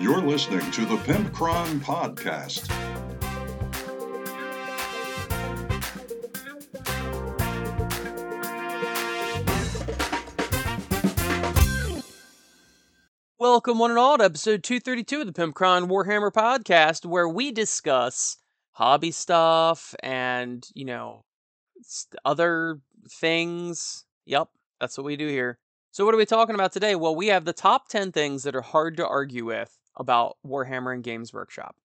You're 0.00 0.20
listening 0.20 0.70
to 0.70 0.84
the 0.84 0.94
Pimpcron 0.98 1.80
Podcast. 1.80 2.68
Welcome, 13.40 13.80
one 13.80 13.90
and 13.90 13.98
all, 13.98 14.18
to 14.18 14.24
episode 14.24 14.62
232 14.62 15.22
of 15.22 15.26
the 15.26 15.32
Pimpcron 15.32 15.88
Warhammer 15.88 16.30
podcast, 16.30 17.04
where 17.04 17.28
we 17.28 17.50
discuss 17.50 18.36
hobby 18.74 19.10
stuff 19.10 19.96
and, 20.00 20.64
you 20.74 20.84
know, 20.84 21.24
other 22.24 22.78
things. 23.10 24.04
Yep, 24.26 24.50
that's 24.80 24.96
what 24.96 25.04
we 25.04 25.16
do 25.16 25.26
here. 25.26 25.58
So, 25.90 26.04
what 26.04 26.14
are 26.14 26.18
we 26.18 26.24
talking 26.24 26.54
about 26.54 26.70
today? 26.70 26.94
Well, 26.94 27.16
we 27.16 27.26
have 27.26 27.44
the 27.44 27.52
top 27.52 27.88
10 27.88 28.12
things 28.12 28.44
that 28.44 28.54
are 28.54 28.62
hard 28.62 28.96
to 28.98 29.08
argue 29.08 29.44
with 29.44 29.76
about 29.98 30.36
Warhammer 30.46 30.94
and 30.94 31.04
Games 31.04 31.32
Workshop. 31.32 31.76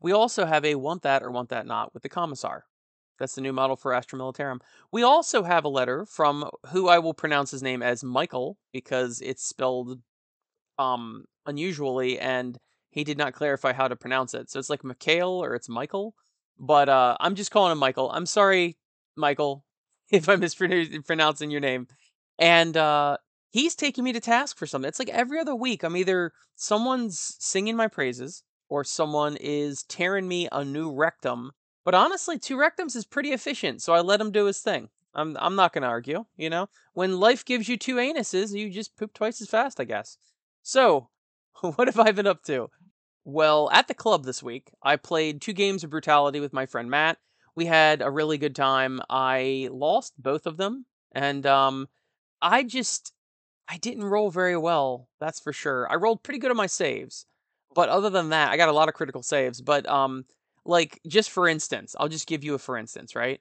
We 0.00 0.12
also 0.12 0.46
have 0.46 0.64
a 0.64 0.74
want 0.74 1.02
that 1.02 1.22
or 1.22 1.30
want 1.30 1.50
that 1.50 1.66
not 1.66 1.94
with 1.94 2.02
the 2.02 2.08
Commissar. 2.08 2.64
That's 3.18 3.34
the 3.34 3.40
new 3.40 3.52
model 3.52 3.76
for 3.76 3.92
Astra 3.92 4.18
Militarum. 4.18 4.60
We 4.92 5.02
also 5.02 5.42
have 5.42 5.64
a 5.64 5.68
letter 5.68 6.06
from 6.06 6.48
who 6.70 6.88
I 6.88 6.98
will 6.98 7.14
pronounce 7.14 7.50
his 7.50 7.62
name 7.62 7.82
as 7.82 8.04
Michael 8.04 8.56
because 8.72 9.20
it's 9.20 9.44
spelled 9.44 10.00
um 10.78 11.24
unusually 11.46 12.18
and 12.20 12.58
he 12.90 13.02
did 13.04 13.18
not 13.18 13.34
clarify 13.34 13.72
how 13.72 13.88
to 13.88 13.96
pronounce 13.96 14.34
it. 14.34 14.50
So 14.50 14.58
it's 14.58 14.70
like 14.70 14.84
Mikhail 14.84 15.30
or 15.30 15.54
it's 15.54 15.68
Michael. 15.68 16.14
But 16.58 16.88
uh 16.88 17.16
I'm 17.20 17.34
just 17.34 17.50
calling 17.50 17.72
him 17.72 17.78
Michael. 17.78 18.10
I'm 18.12 18.26
sorry, 18.26 18.76
Michael, 19.16 19.64
if 20.10 20.28
I'm 20.28 20.40
mispronouncing 20.40 21.50
your 21.50 21.60
name. 21.60 21.88
And 22.38 22.76
uh 22.76 23.16
he's 23.50 23.74
taking 23.74 24.04
me 24.04 24.12
to 24.12 24.20
task 24.20 24.56
for 24.56 24.66
something. 24.66 24.88
It's 24.88 24.98
like 24.98 25.08
every 25.08 25.38
other 25.38 25.54
week 25.54 25.82
I'm 25.82 25.96
either 25.96 26.32
someone's 26.56 27.36
singing 27.38 27.76
my 27.76 27.88
praises 27.88 28.42
or 28.68 28.84
someone 28.84 29.36
is 29.36 29.82
tearing 29.84 30.28
me 30.28 30.48
a 30.52 30.64
new 30.64 30.92
rectum. 30.92 31.52
But 31.84 31.94
honestly, 31.94 32.38
two 32.38 32.56
rectums 32.56 32.94
is 32.94 33.06
pretty 33.06 33.32
efficient, 33.32 33.82
so 33.82 33.94
I 33.94 34.00
let 34.00 34.20
him 34.20 34.30
do 34.30 34.44
his 34.44 34.60
thing. 34.60 34.90
I'm 35.14 35.36
I'm 35.40 35.56
not 35.56 35.72
gonna 35.72 35.86
argue, 35.86 36.26
you 36.36 36.50
know? 36.50 36.68
When 36.92 37.18
life 37.18 37.44
gives 37.44 37.68
you 37.68 37.76
two 37.76 37.96
anuses, 37.96 38.54
you 38.54 38.70
just 38.70 38.96
poop 38.96 39.14
twice 39.14 39.40
as 39.40 39.48
fast, 39.48 39.80
I 39.80 39.84
guess. 39.84 40.18
So, 40.62 41.08
what 41.60 41.88
have 41.88 41.98
I 41.98 42.12
been 42.12 42.26
up 42.26 42.42
to? 42.44 42.68
Well, 43.24 43.68
at 43.72 43.88
the 43.88 43.94
club 43.94 44.24
this 44.24 44.42
week, 44.42 44.70
I 44.82 44.96
played 44.96 45.40
two 45.40 45.52
games 45.52 45.82
of 45.84 45.90
brutality 45.90 46.40
with 46.40 46.52
my 46.52 46.66
friend 46.66 46.90
Matt. 46.90 47.18
We 47.54 47.66
had 47.66 48.00
a 48.00 48.10
really 48.10 48.38
good 48.38 48.54
time. 48.54 49.00
I 49.10 49.68
lost 49.72 50.14
both 50.16 50.46
of 50.46 50.56
them, 50.56 50.86
and 51.12 51.44
um, 51.44 51.88
I 52.40 52.62
just 52.62 53.12
I 53.68 53.76
didn't 53.76 54.04
roll 54.04 54.30
very 54.30 54.56
well. 54.56 55.08
That's 55.20 55.40
for 55.40 55.52
sure. 55.52 55.90
I 55.90 55.96
rolled 55.96 56.22
pretty 56.22 56.38
good 56.38 56.50
on 56.50 56.56
my 56.56 56.66
saves, 56.66 57.26
but 57.74 57.88
other 57.88 58.10
than 58.10 58.30
that, 58.30 58.50
I 58.50 58.56
got 58.56 58.68
a 58.68 58.72
lot 58.72 58.88
of 58.88 58.94
critical 58.94 59.22
saves. 59.22 59.60
But 59.60 59.88
um, 59.88 60.24
like 60.64 61.00
just 61.06 61.30
for 61.30 61.46
instance, 61.46 61.94
I'll 61.98 62.08
just 62.08 62.26
give 62.26 62.44
you 62.44 62.54
a 62.54 62.58
for 62.58 62.76
instance, 62.76 63.14
right? 63.14 63.40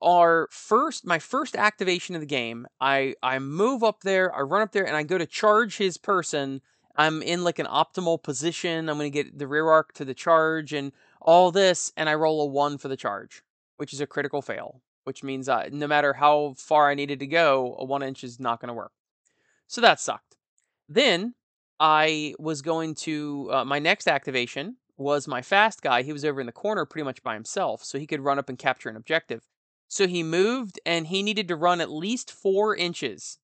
our 0.00 0.48
first 0.50 1.04
my 1.06 1.18
first 1.18 1.56
activation 1.56 2.14
of 2.14 2.20
the 2.20 2.26
game 2.26 2.66
i 2.80 3.14
i 3.22 3.38
move 3.38 3.82
up 3.82 4.00
there 4.02 4.34
i 4.34 4.40
run 4.40 4.62
up 4.62 4.72
there 4.72 4.86
and 4.86 4.96
i 4.96 5.02
go 5.02 5.18
to 5.18 5.26
charge 5.26 5.76
his 5.76 5.98
person 5.98 6.60
i'm 6.96 7.22
in 7.22 7.44
like 7.44 7.58
an 7.58 7.66
optimal 7.66 8.22
position 8.22 8.88
i'm 8.88 8.98
to 8.98 9.10
get 9.10 9.38
the 9.38 9.46
rear 9.46 9.68
arc 9.68 9.92
to 9.92 10.04
the 10.04 10.14
charge 10.14 10.72
and 10.72 10.92
all 11.20 11.50
this 11.50 11.92
and 11.96 12.08
i 12.08 12.14
roll 12.14 12.40
a 12.42 12.46
one 12.46 12.78
for 12.78 12.88
the 12.88 12.96
charge 12.96 13.42
which 13.76 13.92
is 13.92 14.00
a 14.00 14.06
critical 14.06 14.40
fail 14.40 14.80
which 15.04 15.22
means 15.22 15.48
uh, 15.48 15.68
no 15.70 15.86
matter 15.86 16.14
how 16.14 16.54
far 16.56 16.90
i 16.90 16.94
needed 16.94 17.20
to 17.20 17.26
go 17.26 17.76
a 17.78 17.84
one 17.84 18.02
inch 18.02 18.24
is 18.24 18.40
not 18.40 18.60
to 18.60 18.72
work 18.72 18.92
so 19.66 19.80
that 19.80 20.00
sucked 20.00 20.36
then 20.88 21.34
i 21.80 22.34
was 22.38 22.62
going 22.62 22.94
to 22.94 23.48
uh, 23.52 23.64
my 23.64 23.78
next 23.78 24.06
activation 24.08 24.76
was 24.96 25.26
my 25.26 25.42
fast 25.42 25.82
guy 25.82 26.02
he 26.02 26.12
was 26.12 26.24
over 26.24 26.40
in 26.40 26.46
the 26.46 26.52
corner 26.52 26.84
pretty 26.84 27.04
much 27.04 27.22
by 27.22 27.34
himself 27.34 27.82
so 27.82 27.98
he 27.98 28.06
could 28.06 28.20
run 28.20 28.38
up 28.38 28.48
and 28.48 28.58
capture 28.58 28.88
an 28.88 28.96
objective 28.96 29.42
so 29.88 30.06
he 30.06 30.22
moved 30.22 30.80
and 30.84 31.06
he 31.06 31.22
needed 31.22 31.48
to 31.48 31.56
run 31.56 31.80
at 31.80 31.90
least 31.90 32.32
four 32.32 32.74
inches 32.74 33.38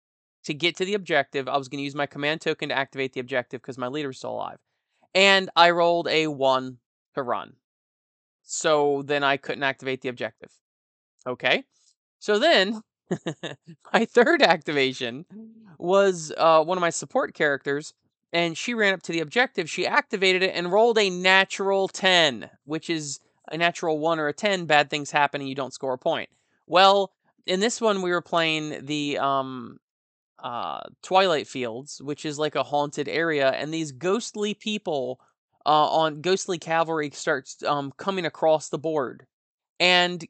to 0.45 0.55
get 0.55 0.77
to 0.77 0.85
the 0.85 0.95
objective. 0.95 1.49
I 1.49 1.57
was 1.57 1.69
going 1.69 1.79
to 1.79 1.85
use 1.85 1.95
my 1.95 2.07
command 2.07 2.41
token 2.41 2.71
to 2.71 2.79
activate 2.79 3.13
the 3.13 3.21
objective 3.21 3.61
because 3.61 3.79
my 3.79 3.89
leader's 3.89 4.19
still 4.19 4.33
alive. 4.33 4.59
And 5.15 5.51
I 5.57 5.71
rolled 5.71 6.09
a 6.09 6.29
one 6.29 6.79
to 7.15 7.23
run. 7.23 7.55
So 8.43 9.03
then 9.03 9.23
I 9.23 9.37
couldn't 9.37 9.63
activate 9.63 10.01
the 10.01 10.09
objective. 10.09 10.51
Okay. 11.27 11.65
So 12.19 12.39
then 12.39 12.81
my 13.93 14.05
third 14.05 14.43
activation 14.43 15.25
was 15.79 16.33
uh, 16.37 16.63
one 16.63 16.79
of 16.79 16.83
my 16.83 16.91
support 16.91 17.35
characters, 17.35 17.95
and 18.33 18.57
she 18.57 18.75
ran 18.75 18.95
up 18.95 19.03
to 19.03 19.13
the 19.13 19.21
objective. 19.21 19.69
She 19.69 19.87
activated 19.87 20.43
it 20.43 20.55
and 20.55 20.71
rolled 20.73 20.99
a 20.99 21.11
natural 21.11 21.89
10, 21.89 22.51
which 22.65 22.91
is 22.91 23.21
a 23.51 23.57
natural 23.57 23.99
1 23.99 24.19
or 24.21 24.29
a 24.29 24.33
10, 24.33 24.67
bad 24.67 24.91
things 24.91 25.11
happen 25.11 25.41
and 25.41 25.49
you 25.49 25.55
don't 25.55 25.75
score 25.75 25.95
a 25.95 25.99
point. 25.99 26.29
Well, 26.67 27.13
in 27.47 27.61
this 27.61 27.81
one 27.81 28.03
we 28.03 28.11
were 28.11 28.21
playing 28.23 28.87
the 28.87 29.19
um 29.19 29.79
uh 30.43 30.81
Twilight 31.03 31.49
Fields, 31.49 32.01
which 32.03 32.25
is 32.25 32.39
like 32.39 32.55
a 32.57 32.63
haunted 32.65 33.09
area 33.09 33.51
and 33.53 33.73
these 33.73 33.93
ghostly 33.93 34.55
people 34.55 35.21
uh 35.67 35.89
on 35.89 36.21
ghostly 36.23 36.59
cavalry 36.59 37.11
starts 37.13 37.63
um 37.65 37.93
coming 37.99 38.27
across 38.27 38.69
the 38.71 38.79
board. 38.79 39.27
And 39.81 40.27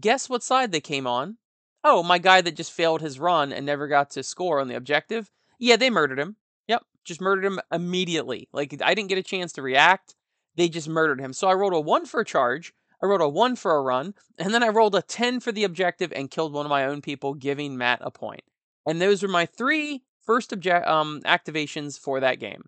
guess 0.00 0.28
what 0.28 0.42
side 0.42 0.72
they 0.72 0.80
came 0.80 1.06
on? 1.06 1.38
Oh, 1.84 2.02
my 2.02 2.18
guy 2.18 2.40
that 2.40 2.56
just 2.56 2.72
failed 2.72 3.02
his 3.02 3.20
run 3.20 3.52
and 3.52 3.66
never 3.66 3.86
got 3.86 4.10
to 4.10 4.22
score 4.22 4.60
on 4.60 4.68
the 4.68 4.74
objective. 4.74 5.30
Yeah, 5.58 5.76
they 5.76 5.90
murdered 5.90 6.18
him. 6.18 6.36
Yep, 6.66 6.82
just 7.04 7.20
murdered 7.20 7.44
him 7.44 7.60
immediately. 7.70 8.48
Like 8.52 8.74
I 8.82 8.94
didn't 8.94 9.10
get 9.10 9.18
a 9.18 9.22
chance 9.22 9.52
to 9.52 9.62
react 9.62 10.14
they 10.56 10.68
just 10.68 10.88
murdered 10.88 11.20
him. 11.20 11.32
So 11.32 11.48
I 11.48 11.54
rolled 11.54 11.72
a 11.72 11.80
one 11.80 12.06
for 12.06 12.20
a 12.20 12.24
charge, 12.24 12.72
I 13.02 13.06
rolled 13.06 13.20
a 13.20 13.28
one 13.28 13.56
for 13.56 13.76
a 13.76 13.82
run, 13.82 14.14
and 14.38 14.54
then 14.54 14.62
I 14.62 14.68
rolled 14.68 14.94
a 14.94 15.02
10 15.02 15.40
for 15.40 15.52
the 15.52 15.64
objective 15.64 16.12
and 16.14 16.30
killed 16.30 16.52
one 16.52 16.66
of 16.66 16.70
my 16.70 16.84
own 16.84 17.02
people, 17.02 17.34
giving 17.34 17.76
Matt 17.76 17.98
a 18.02 18.10
point. 18.10 18.42
And 18.86 19.00
those 19.00 19.22
were 19.22 19.28
my 19.28 19.46
three 19.46 20.02
first 20.22 20.52
object 20.52 20.86
um, 20.86 21.20
activations 21.24 21.98
for 21.98 22.20
that 22.20 22.40
game. 22.40 22.64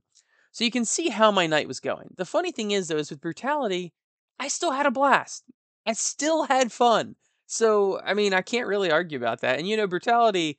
So 0.53 0.65
you 0.65 0.71
can 0.71 0.85
see 0.85 1.11
how 1.11 1.31
my 1.31 1.47
night 1.47 1.69
was 1.69 1.81
going. 1.81 2.15
The 2.17 2.25
funny 2.25 2.51
thing 2.51 2.71
is, 2.71 2.89
though, 2.89 2.97
is 2.97 3.11
with 3.11 3.21
brutality, 3.21 3.93
I 4.39 4.49
still 4.49 4.73
had 4.73 4.87
a 4.87 4.91
blast. 4.91 5.45
I 5.87 5.93
still 5.93 6.45
had 6.45 6.73
fun. 6.73 7.17
So, 7.47 8.01
I 8.01 8.15
mean, 8.15 8.35
I 8.35 8.43
can't 8.43 8.67
really 8.67 8.91
argue 8.91 9.19
about 9.19 9.41
that. 9.41 9.59
And 9.59 9.69
you 9.69 9.77
know, 9.77 9.87
brutality, 9.87 10.59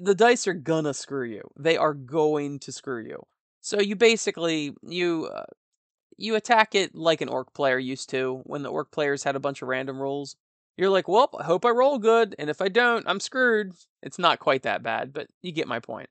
the 0.00 0.14
dice 0.14 0.46
are 0.46 0.54
gonna 0.54 0.94
screw 0.94 1.26
you. 1.26 1.42
They 1.58 1.76
are 1.76 1.94
going 1.94 2.58
to 2.60 2.72
screw 2.72 3.04
you. 3.04 3.24
So 3.60 3.80
you 3.80 3.96
basically 3.96 4.74
you 4.82 5.30
uh, 5.34 5.44
you 6.16 6.34
attack 6.36 6.74
it 6.74 6.94
like 6.94 7.20
an 7.20 7.28
orc 7.28 7.54
player 7.54 7.78
used 7.78 8.10
to 8.10 8.42
when 8.44 8.62
the 8.62 8.70
orc 8.70 8.90
players 8.92 9.24
had 9.24 9.36
a 9.36 9.40
bunch 9.40 9.62
of 9.62 9.68
random 9.68 10.00
rolls. 10.00 10.36
You're 10.76 10.90
like, 10.90 11.08
well, 11.08 11.30
I 11.38 11.44
hope 11.44 11.64
I 11.64 11.70
roll 11.70 11.98
good, 11.98 12.34
and 12.38 12.48
if 12.50 12.60
I 12.62 12.68
don't, 12.68 13.06
I'm 13.08 13.20
screwed. 13.20 13.72
It's 14.02 14.18
not 14.18 14.38
quite 14.38 14.62
that 14.62 14.82
bad, 14.82 15.12
but 15.12 15.28
you 15.42 15.52
get 15.52 15.68
my 15.68 15.80
point. 15.80 16.08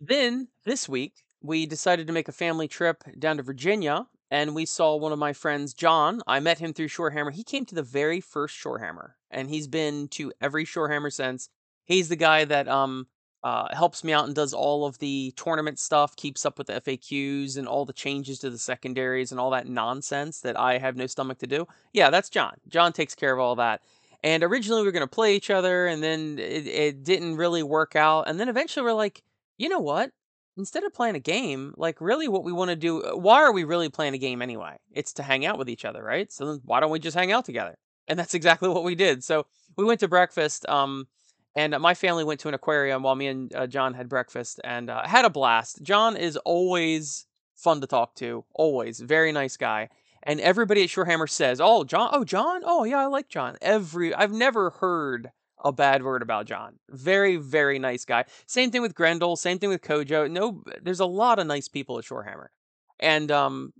Then, 0.00 0.48
this 0.64 0.88
week, 0.88 1.24
we 1.42 1.66
decided 1.66 2.06
to 2.06 2.12
make 2.12 2.28
a 2.28 2.32
family 2.32 2.68
trip 2.68 3.04
down 3.18 3.38
to 3.38 3.42
Virginia, 3.42 4.06
and 4.32 4.54
we 4.54 4.64
saw 4.64 4.96
one 4.96 5.12
of 5.12 5.18
my 5.18 5.34
friends, 5.34 5.74
John. 5.74 6.22
I 6.26 6.40
met 6.40 6.58
him 6.58 6.72
through 6.72 6.88
Shorehammer. 6.88 7.32
He 7.34 7.44
came 7.44 7.66
to 7.66 7.74
the 7.74 7.82
very 7.82 8.18
first 8.18 8.56
Shorehammer, 8.56 9.10
and 9.30 9.50
he's 9.50 9.68
been 9.68 10.08
to 10.08 10.32
every 10.40 10.64
Shorehammer 10.64 11.12
since. 11.12 11.50
He's 11.84 12.08
the 12.08 12.16
guy 12.16 12.46
that 12.46 12.66
um 12.66 13.08
uh, 13.44 13.74
helps 13.74 14.04
me 14.04 14.12
out 14.12 14.24
and 14.24 14.34
does 14.34 14.54
all 14.54 14.86
of 14.86 14.98
the 15.00 15.34
tournament 15.36 15.78
stuff, 15.78 16.16
keeps 16.16 16.46
up 16.46 16.56
with 16.58 16.68
the 16.68 16.80
FAQs 16.80 17.58
and 17.58 17.66
all 17.68 17.84
the 17.84 17.92
changes 17.92 18.38
to 18.38 18.48
the 18.48 18.56
secondaries 18.56 19.32
and 19.32 19.40
all 19.40 19.50
that 19.50 19.68
nonsense 19.68 20.40
that 20.40 20.58
I 20.58 20.78
have 20.78 20.96
no 20.96 21.06
stomach 21.08 21.38
to 21.38 21.46
do. 21.48 21.66
Yeah, 21.92 22.08
that's 22.08 22.30
John. 22.30 22.54
John 22.68 22.92
takes 22.92 23.16
care 23.16 23.32
of 23.32 23.40
all 23.40 23.56
that. 23.56 23.82
And 24.22 24.44
originally 24.44 24.82
we 24.82 24.86
were 24.86 24.92
going 24.92 25.02
to 25.02 25.08
play 25.08 25.34
each 25.34 25.50
other, 25.50 25.88
and 25.88 26.02
then 26.02 26.38
it, 26.38 26.66
it 26.68 27.02
didn't 27.02 27.36
really 27.36 27.64
work 27.64 27.96
out. 27.96 28.28
And 28.28 28.38
then 28.38 28.48
eventually 28.48 28.84
we're 28.84 28.92
like, 28.92 29.24
you 29.58 29.68
know 29.68 29.80
what? 29.80 30.12
Instead 30.56 30.84
of 30.84 30.92
playing 30.92 31.16
a 31.16 31.20
game, 31.20 31.72
like 31.76 32.00
really 32.00 32.28
what 32.28 32.44
we 32.44 32.52
want 32.52 32.68
to 32.68 32.76
do, 32.76 33.02
uh, 33.02 33.16
why 33.16 33.42
are 33.42 33.52
we 33.52 33.64
really 33.64 33.88
playing 33.88 34.14
a 34.14 34.18
game 34.18 34.42
anyway? 34.42 34.76
It's 34.92 35.14
to 35.14 35.22
hang 35.22 35.46
out 35.46 35.58
with 35.58 35.68
each 35.68 35.84
other, 35.84 36.02
right? 36.02 36.30
So 36.30 36.46
then 36.46 36.60
why 36.64 36.80
don't 36.80 36.90
we 36.90 36.98
just 36.98 37.16
hang 37.16 37.32
out 37.32 37.44
together? 37.44 37.78
And 38.06 38.18
that's 38.18 38.34
exactly 38.34 38.68
what 38.70 38.84
we 38.84 38.94
did. 38.94 39.24
So 39.24 39.46
we 39.76 39.84
went 39.84 40.00
to 40.00 40.08
breakfast. 40.08 40.68
Um, 40.68 41.06
and 41.54 41.74
uh, 41.74 41.78
my 41.78 41.94
family 41.94 42.24
went 42.24 42.40
to 42.40 42.48
an 42.48 42.54
aquarium 42.54 43.02
while 43.02 43.14
me 43.14 43.26
and 43.26 43.54
uh, 43.54 43.66
John 43.66 43.94
had 43.94 44.08
breakfast 44.08 44.60
and 44.64 44.90
uh, 44.90 45.06
had 45.06 45.24
a 45.24 45.30
blast. 45.30 45.82
John 45.82 46.16
is 46.16 46.36
always 46.38 47.26
fun 47.54 47.80
to 47.80 47.86
talk 47.86 48.14
to, 48.16 48.44
always 48.54 49.00
very 49.00 49.32
nice 49.32 49.56
guy. 49.56 49.88
And 50.22 50.40
everybody 50.40 50.82
at 50.84 50.88
Shorehammer 50.88 51.28
says, 51.28 51.60
"Oh, 51.60 51.82
John, 51.82 52.10
oh 52.12 52.24
John, 52.24 52.62
oh 52.64 52.84
yeah, 52.84 53.00
I 53.00 53.06
like 53.06 53.28
John." 53.28 53.56
Every 53.60 54.14
I've 54.14 54.32
never 54.32 54.70
heard 54.70 55.32
a 55.62 55.72
bad 55.72 56.02
word 56.02 56.22
about 56.22 56.46
John. 56.46 56.78
Very 56.90 57.36
very 57.36 57.78
nice 57.78 58.04
guy. 58.04 58.24
Same 58.46 58.70
thing 58.70 58.82
with 58.82 58.94
Grendel. 58.94 59.36
Same 59.36 59.58
thing 59.58 59.70
with 59.70 59.82
Kojo. 59.82 60.30
No, 60.30 60.62
there's 60.82 61.00
a 61.00 61.06
lot 61.06 61.38
of 61.38 61.46
nice 61.46 61.68
people 61.68 61.98
at 61.98 62.04
Shorehammer. 62.04 62.48
And 63.00 63.30
um, 63.30 63.72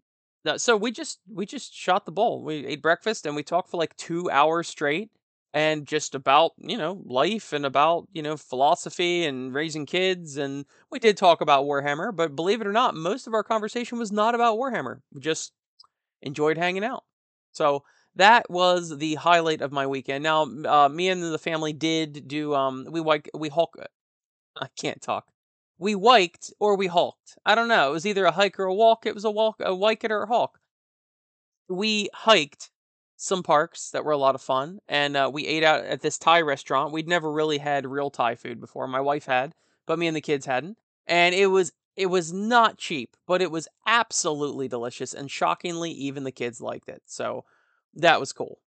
so 0.57 0.77
we 0.77 0.91
just 0.91 1.21
we 1.29 1.47
just 1.47 1.75
shot 1.75 2.07
the 2.07 2.13
bull. 2.13 2.43
We 2.43 2.67
ate 2.67 2.83
breakfast 2.83 3.27
and 3.27 3.37
we 3.37 3.43
talked 3.43 3.71
for 3.71 3.77
like 3.77 3.97
two 3.97 4.31
hours 4.31 4.69
straight 4.69 5.11
and 5.55 5.87
just 5.87 6.15
about, 6.15 6.53
you 6.57 6.79
know, 6.79 7.03
life 7.05 7.53
and 7.53 7.67
about, 7.67 8.09
you 8.13 8.23
know, 8.23 8.37
philosophy 8.37 9.25
and 9.25 9.55
raising 9.55 9.85
kids. 9.87 10.39
And 10.39 10.65
we 10.91 10.99
did 10.99 11.17
talk 11.17 11.41
about 11.41 11.65
Warhammer, 11.65 12.15
but 12.15 12.35
believe 12.35 12.61
it 12.61 12.67
or 12.67 12.73
not, 12.73 12.95
most 12.95 13.27
of 13.27 13.35
our 13.35 13.43
conversation 13.43 13.99
was 13.99 14.11
not 14.11 14.35
about 14.35 14.57
Warhammer. 14.57 15.01
We 15.13 15.21
just 15.21 15.53
enjoyed 16.23 16.57
hanging 16.57 16.85
out. 16.85 17.05
So 17.53 17.85
that 18.17 18.51
was 18.51 18.97
the 18.99 19.15
highlight 19.17 19.63
of 19.63 19.73
my 19.73 19.87
weekend. 19.87 20.23
Now, 20.23 20.43
uh, 20.43 20.89
me 20.89 21.09
and 21.09 21.23
the 21.23 21.39
family 21.39 21.73
did 21.73 22.29
do, 22.29 22.55
um, 22.55 22.87
we 22.91 23.01
like, 23.01 23.31
we 23.35 23.49
hulk, 23.49 23.77
I 24.61 24.69
can't 24.79 25.01
talk. 25.01 25.29
We 25.79 25.95
wiked 25.95 26.53
or 26.61 26.77
we 26.77 26.87
hulked. 26.87 27.37
I 27.45 27.55
don't 27.55 27.69
know. 27.69 27.91
It 27.91 27.93
was 27.93 28.07
either 28.07 28.25
a 28.25 28.31
hike 28.33 28.59
or 28.61 28.65
a 28.65 28.75
walk. 28.75 29.07
It 29.07 29.15
was 29.15 29.25
a 29.25 29.31
walk, 29.31 29.57
a 29.61 29.71
wike 29.71 30.09
or 30.09 30.23
a 30.23 30.27
hulk. 30.27 30.59
We 31.69 32.09
hiked 32.15 32.71
some 33.17 33.43
parks 33.43 33.91
that 33.91 34.05
were 34.05 34.13
a 34.13 34.19
lot 34.19 34.35
of 34.35 34.43
fun, 34.43 34.81
and 34.89 35.17
uh, 35.17 35.31
we 35.33 35.47
ate 35.47 35.63
out 35.63 35.85
at 35.85 36.01
this 36.01 36.19
Thai 36.19 36.41
restaurant. 36.43 36.93
We'd 36.93 37.09
never 37.09 37.31
really 37.31 37.59
had 37.59 37.87
real 37.87 38.11
Thai 38.11 38.35
food 38.35 38.61
before. 38.61 38.87
My 38.89 39.01
wife 39.01 39.27
had, 39.27 39.55
but 39.87 39.99
me 39.99 40.09
and 40.09 40.17
the 40.17 40.21
kids 40.21 40.45
hadn't, 40.47 40.77
and 41.07 41.35
it 41.35 41.47
was 41.47 41.73
it 41.97 42.07
was 42.07 42.33
not 42.33 42.79
cheap, 42.79 43.17
but 43.27 43.41
it 43.43 43.51
was 43.51 43.69
absolutely 43.87 44.67
delicious, 44.67 45.15
and 45.15 45.31
shockingly, 45.31 45.93
even 45.93 46.25
the 46.25 46.33
kids 46.33 46.61
liked 46.61 46.89
it. 46.89 47.03
So 47.07 47.45
that 47.95 48.21
was 48.21 48.33
cool. 48.33 48.59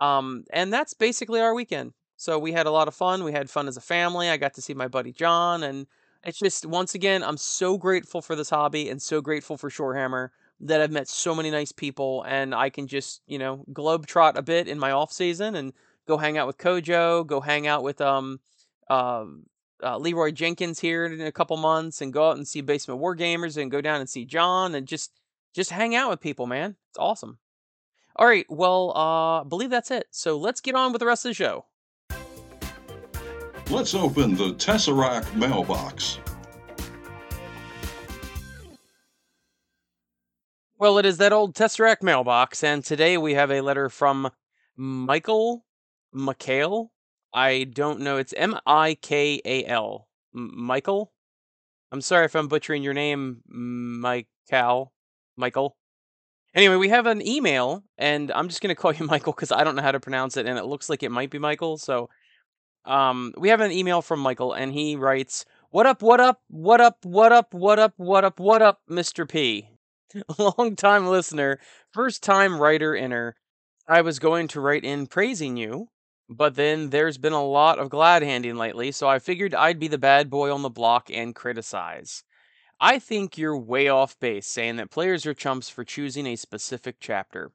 Um, 0.00 0.44
and 0.52 0.72
that's 0.72 0.94
basically 0.94 1.40
our 1.40 1.54
weekend. 1.54 1.92
So 2.16 2.38
we 2.38 2.52
had 2.52 2.66
a 2.66 2.70
lot 2.70 2.88
of 2.88 2.94
fun. 2.94 3.24
We 3.24 3.32
had 3.32 3.50
fun 3.50 3.68
as 3.68 3.76
a 3.76 3.82
family. 3.82 4.28
I 4.28 4.36
got 4.36 4.54
to 4.54 4.62
see 4.62 4.74
my 4.74 4.88
buddy 4.88 5.12
John, 5.12 5.62
and 5.62 5.86
it's 6.24 6.38
just 6.38 6.66
once 6.66 6.94
again, 6.94 7.22
I'm 7.22 7.36
so 7.36 7.78
grateful 7.78 8.22
for 8.22 8.34
this 8.34 8.50
hobby 8.50 8.88
and 8.88 9.00
so 9.00 9.20
grateful 9.20 9.56
for 9.56 9.70
Shorehammer 9.70 10.30
that 10.60 10.80
I've 10.80 10.90
met 10.90 11.08
so 11.08 11.34
many 11.34 11.50
nice 11.50 11.72
people 11.72 12.24
and 12.26 12.54
I 12.54 12.70
can 12.70 12.86
just, 12.86 13.20
you 13.26 13.38
know, 13.38 13.64
globetrot 13.72 14.36
a 14.36 14.42
bit 14.42 14.68
in 14.68 14.78
my 14.78 14.90
off 14.90 15.12
season 15.12 15.54
and 15.54 15.72
go 16.08 16.16
hang 16.16 16.38
out 16.38 16.46
with 16.46 16.58
Kojo, 16.58 17.26
go 17.26 17.40
hang 17.40 17.66
out 17.66 17.82
with 17.82 18.00
um 18.00 18.40
uh, 18.88 19.24
uh, 19.82 19.98
Leroy 19.98 20.30
Jenkins 20.30 20.80
here 20.80 21.04
in 21.04 21.20
a 21.20 21.32
couple 21.32 21.56
months 21.56 22.00
and 22.00 22.12
go 22.12 22.30
out 22.30 22.36
and 22.36 22.48
see 22.48 22.60
Basement 22.60 23.00
War 23.00 23.16
Gamers 23.16 23.60
and 23.60 23.70
go 23.70 23.80
down 23.80 24.00
and 24.00 24.08
see 24.08 24.24
John 24.24 24.74
and 24.74 24.86
just 24.86 25.12
just 25.54 25.70
hang 25.70 25.94
out 25.94 26.10
with 26.10 26.20
people, 26.20 26.46
man. 26.46 26.76
It's 26.90 26.98
awesome. 26.98 27.38
All 28.18 28.26
right, 28.26 28.46
well, 28.48 28.92
uh, 28.96 29.42
I 29.42 29.44
believe 29.44 29.68
that's 29.68 29.90
it. 29.90 30.06
So 30.10 30.38
let's 30.38 30.62
get 30.62 30.74
on 30.74 30.92
with 30.92 31.00
the 31.00 31.06
rest 31.06 31.26
of 31.26 31.30
the 31.30 31.34
show. 31.34 31.66
Let's 33.70 33.94
open 33.94 34.36
the 34.36 34.54
Tesseract 34.54 35.34
mailbox. 35.34 36.18
Well, 40.78 40.98
it 40.98 41.04
is 41.04 41.18
that 41.18 41.32
old 41.32 41.54
Tesseract 41.54 42.02
mailbox, 42.02 42.64
and 42.64 42.84
today 42.84 43.18
we 43.18 43.34
have 43.34 43.50
a 43.50 43.60
letter 43.60 43.88
from 43.88 44.30
Michael 44.76 45.66
McHale. 46.14 46.88
I 47.34 47.64
don't 47.64 48.00
know. 48.00 48.16
It's 48.16 48.32
M 48.34 48.58
I 48.66 48.94
K 48.94 49.42
A 49.44 49.64
L. 49.66 50.08
Michael? 50.32 51.12
I'm 51.92 52.00
sorry 52.00 52.24
if 52.24 52.34
I'm 52.34 52.48
butchering 52.48 52.82
your 52.82 52.94
name, 52.94 53.42
Michael. 53.46 54.92
Michael. 55.36 55.76
Anyway, 56.56 56.76
we 56.76 56.88
have 56.88 57.04
an 57.04 57.24
email, 57.24 57.84
and 57.98 58.32
I'm 58.32 58.48
just 58.48 58.62
going 58.62 58.74
to 58.74 58.80
call 58.80 58.94
you 58.94 59.06
Michael 59.06 59.34
because 59.34 59.52
I 59.52 59.62
don't 59.62 59.76
know 59.76 59.82
how 59.82 59.92
to 59.92 60.00
pronounce 60.00 60.38
it, 60.38 60.46
and 60.46 60.58
it 60.58 60.64
looks 60.64 60.88
like 60.88 61.02
it 61.02 61.12
might 61.12 61.30
be 61.30 61.38
Michael. 61.38 61.76
So, 61.76 62.08
um, 62.86 63.34
we 63.36 63.50
have 63.50 63.60
an 63.60 63.72
email 63.72 64.00
from 64.02 64.20
Michael, 64.20 64.54
and 64.54 64.72
he 64.72 64.96
writes, 64.96 65.44
"What 65.70 65.86
up? 65.86 66.02
What 66.02 66.20
up? 66.20 66.40
What 66.48 66.80
up? 66.80 67.04
What 67.04 67.32
up? 67.32 67.52
What 67.52 67.78
up? 67.78 67.94
What 67.98 68.24
up? 68.24 68.40
What 68.40 68.62
up, 68.62 68.80
Mr. 68.90 69.28
P?" 69.28 69.68
long 70.38 70.76
time 70.76 71.06
listener, 71.08 71.60
first 71.92 72.22
time 72.22 72.58
writer 72.60 72.94
inner. 72.96 73.36
I 73.88 74.00
was 74.00 74.18
going 74.18 74.48
to 74.48 74.60
write 74.60 74.84
in 74.84 75.06
praising 75.06 75.56
you, 75.58 75.88
but 76.28 76.54
then 76.54 76.90
there's 76.90 77.18
been 77.18 77.34
a 77.34 77.44
lot 77.44 77.78
of 77.78 77.90
glad 77.90 78.22
handing 78.22 78.56
lately, 78.56 78.92
so 78.92 79.08
I 79.08 79.18
figured 79.18 79.54
I'd 79.54 79.78
be 79.78 79.88
the 79.88 79.98
bad 79.98 80.30
boy 80.30 80.52
on 80.52 80.62
the 80.62 80.70
block 80.70 81.10
and 81.12 81.34
criticize. 81.34 82.24
I 82.80 82.98
think 82.98 83.38
you're 83.38 83.56
way 83.56 83.88
off 83.88 84.18
base 84.20 84.46
saying 84.46 84.76
that 84.76 84.90
players 84.90 85.24
are 85.24 85.32
chumps 85.32 85.70
for 85.70 85.82
choosing 85.82 86.26
a 86.26 86.36
specific 86.36 86.96
chapter. 87.00 87.52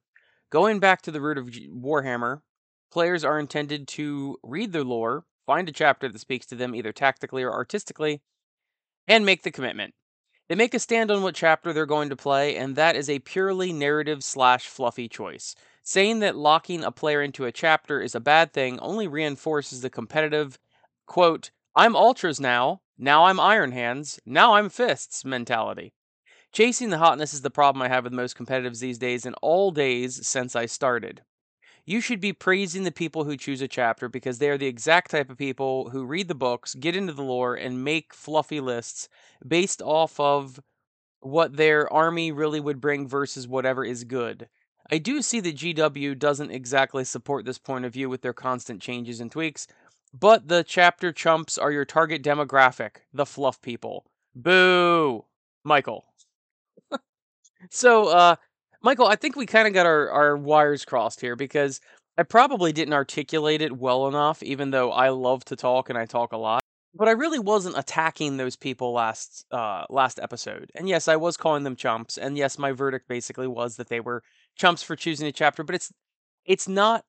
Going 0.50 0.80
back 0.80 1.04
to 1.04 1.12
the 1.12 1.22
root 1.22 1.38
of 1.38 1.46
Warhammer, 1.46 2.42
players 2.92 3.24
are 3.24 3.40
intended 3.40 3.88
to 3.90 4.38
read 4.42 4.72
the 4.72 4.84
lore, 4.84 5.26
find 5.46 5.70
a 5.70 5.72
chapter 5.72 6.10
that 6.10 6.20
speaks 6.20 6.48
to 6.48 6.56
them 6.56 6.74
either 6.74 6.92
tactically 6.92 7.44
or 7.44 7.54
artistically, 7.54 8.22
and 9.08 9.24
make 9.24 9.44
the 9.44 9.52
commitment. 9.52 9.94
They 10.50 10.56
make 10.56 10.74
a 10.74 10.80
stand 10.80 11.12
on 11.12 11.22
what 11.22 11.36
chapter 11.36 11.72
they're 11.72 11.86
going 11.86 12.10
to 12.10 12.16
play, 12.16 12.58
and 12.58 12.76
that 12.76 12.96
is 12.96 13.10
a 13.10 13.20
purely 13.20 13.72
narrative 13.72 14.24
slash 14.24 14.68
fluffy 14.68 15.08
choice. 15.08 15.56
Saying 15.84 16.20
that 16.20 16.36
locking 16.36 16.84
a 16.84 16.92
player 16.92 17.22
into 17.22 17.46
a 17.46 17.52
chapter 17.52 18.02
is 18.02 18.16
a 18.16 18.20
bad 18.20 18.54
thing 18.54 18.80
only 18.80 19.08
reinforces 19.08 19.82
the 19.82 19.90
competitive, 19.90 20.58
quote, 21.06 21.52
I'm 21.76 21.96
ultras 21.96 22.40
now, 22.40 22.82
now 23.02 23.26
I'm 23.26 23.40
iron 23.40 23.72
hands, 23.72 24.20
now 24.28 24.54
I'm 24.54 24.70
fists 24.70 25.26
mentality. 25.26 25.92
Chasing 26.52 26.92
the 26.92 27.00
hotness 27.00 27.34
is 27.34 27.42
the 27.42 27.50
problem 27.50 27.82
I 27.82 27.88
have 27.88 28.04
with 28.04 28.14
most 28.14 28.38
competitives 28.38 28.80
these 28.80 29.00
days 29.00 29.26
and 29.26 29.36
all 29.42 29.72
days 29.72 30.26
since 30.28 30.56
I 30.56 30.68
started. 30.68 31.24
You 31.84 32.00
should 32.00 32.22
be 32.22 32.32
praising 32.32 32.84
the 32.84 32.92
people 32.92 33.24
who 33.24 33.38
choose 33.38 33.60
a 33.60 33.68
chapter 33.68 34.08
because 34.08 34.38
they 34.38 34.52
are 34.52 34.58
the 34.58 34.68
exact 34.68 35.10
type 35.10 35.32
of 35.32 35.38
people 35.40 35.90
who 35.90 36.06
read 36.06 36.28
the 36.28 36.36
books, 36.36 36.76
get 36.76 36.96
into 36.96 37.14
the 37.14 37.24
lore, 37.24 37.56
and 37.56 37.84
make 37.84 38.14
fluffy 38.14 38.60
lists 38.60 39.10
based 39.48 39.82
off 39.82 40.20
of 40.20 40.60
what 41.22 41.58
their 41.58 41.92
army 41.92 42.32
really 42.32 42.60
would 42.60 42.80
bring 42.80 43.08
versus 43.08 43.48
whatever 43.48 43.84
is 43.84 44.04
good. 44.04 44.48
I 44.92 45.00
do 45.00 45.22
see 45.24 45.40
that 45.40 45.56
GW 45.56 46.20
doesn't 46.20 46.52
exactly 46.52 47.04
support 47.04 47.46
this 47.46 47.58
point 47.58 47.86
of 47.86 47.94
view 47.94 48.10
with 48.10 48.22
their 48.22 48.34
constant 48.34 48.82
changes 48.82 49.20
and 49.20 49.32
tweaks, 49.32 49.66
but 50.14 50.48
the 50.48 50.64
chapter 50.64 51.12
chumps 51.12 51.58
are 51.58 51.72
your 51.72 51.86
target 51.86 52.24
demographic, 52.24 52.98
the 53.14 53.26
fluff 53.26 53.62
people. 53.62 54.06
Boo! 54.36 55.26
Michael. 55.64 56.06
so, 57.70 58.08
uh, 58.08 58.36
Michael, 58.82 59.08
I 59.08 59.16
think 59.16 59.36
we 59.36 59.46
kind 59.46 59.68
of 59.68 59.74
got 59.74 59.86
our, 59.86 60.10
our 60.10 60.38
wires 60.38 60.86
crossed 60.86 61.22
here 61.22 61.36
because 61.36 61.80
I 62.18 62.24
probably 62.24 62.74
didn't 62.74 62.94
articulate 62.94 63.62
it 63.62 63.78
well 63.78 64.08
enough, 64.08 64.44
even 64.44 64.72
though 64.72 64.92
I 64.92 65.10
love 65.10 65.46
to 65.46 65.56
talk 65.56 65.90
and 65.90 65.98
I 65.98 66.06
talk 66.06 66.34
a 66.34 66.38
lot. 66.38 66.62
But 66.94 67.08
I 67.08 67.12
really 67.12 67.40
wasn't 67.40 67.78
attacking 67.78 68.36
those 68.36 68.58
people 68.58 68.92
last 68.92 69.46
uh, 69.50 69.86
last 69.90 70.20
episode. 70.20 70.72
And 70.76 70.90
yes, 70.90 71.08
I 71.08 71.16
was 71.16 71.38
calling 71.38 71.64
them 71.64 71.78
chumps. 71.78 72.18
And 72.18 72.38
yes, 72.38 72.60
my 72.60 72.74
verdict 72.74 73.08
basically 73.08 73.48
was 73.48 73.78
that 73.78 73.88
they 73.88 74.02
were 74.02 74.24
chumps 74.58 74.84
for 74.84 74.98
choosing 74.98 75.26
a 75.26 75.32
chapter. 75.32 75.64
But 75.64 75.76
it's 75.76 75.94
it's 76.46 76.68
not 76.68 77.06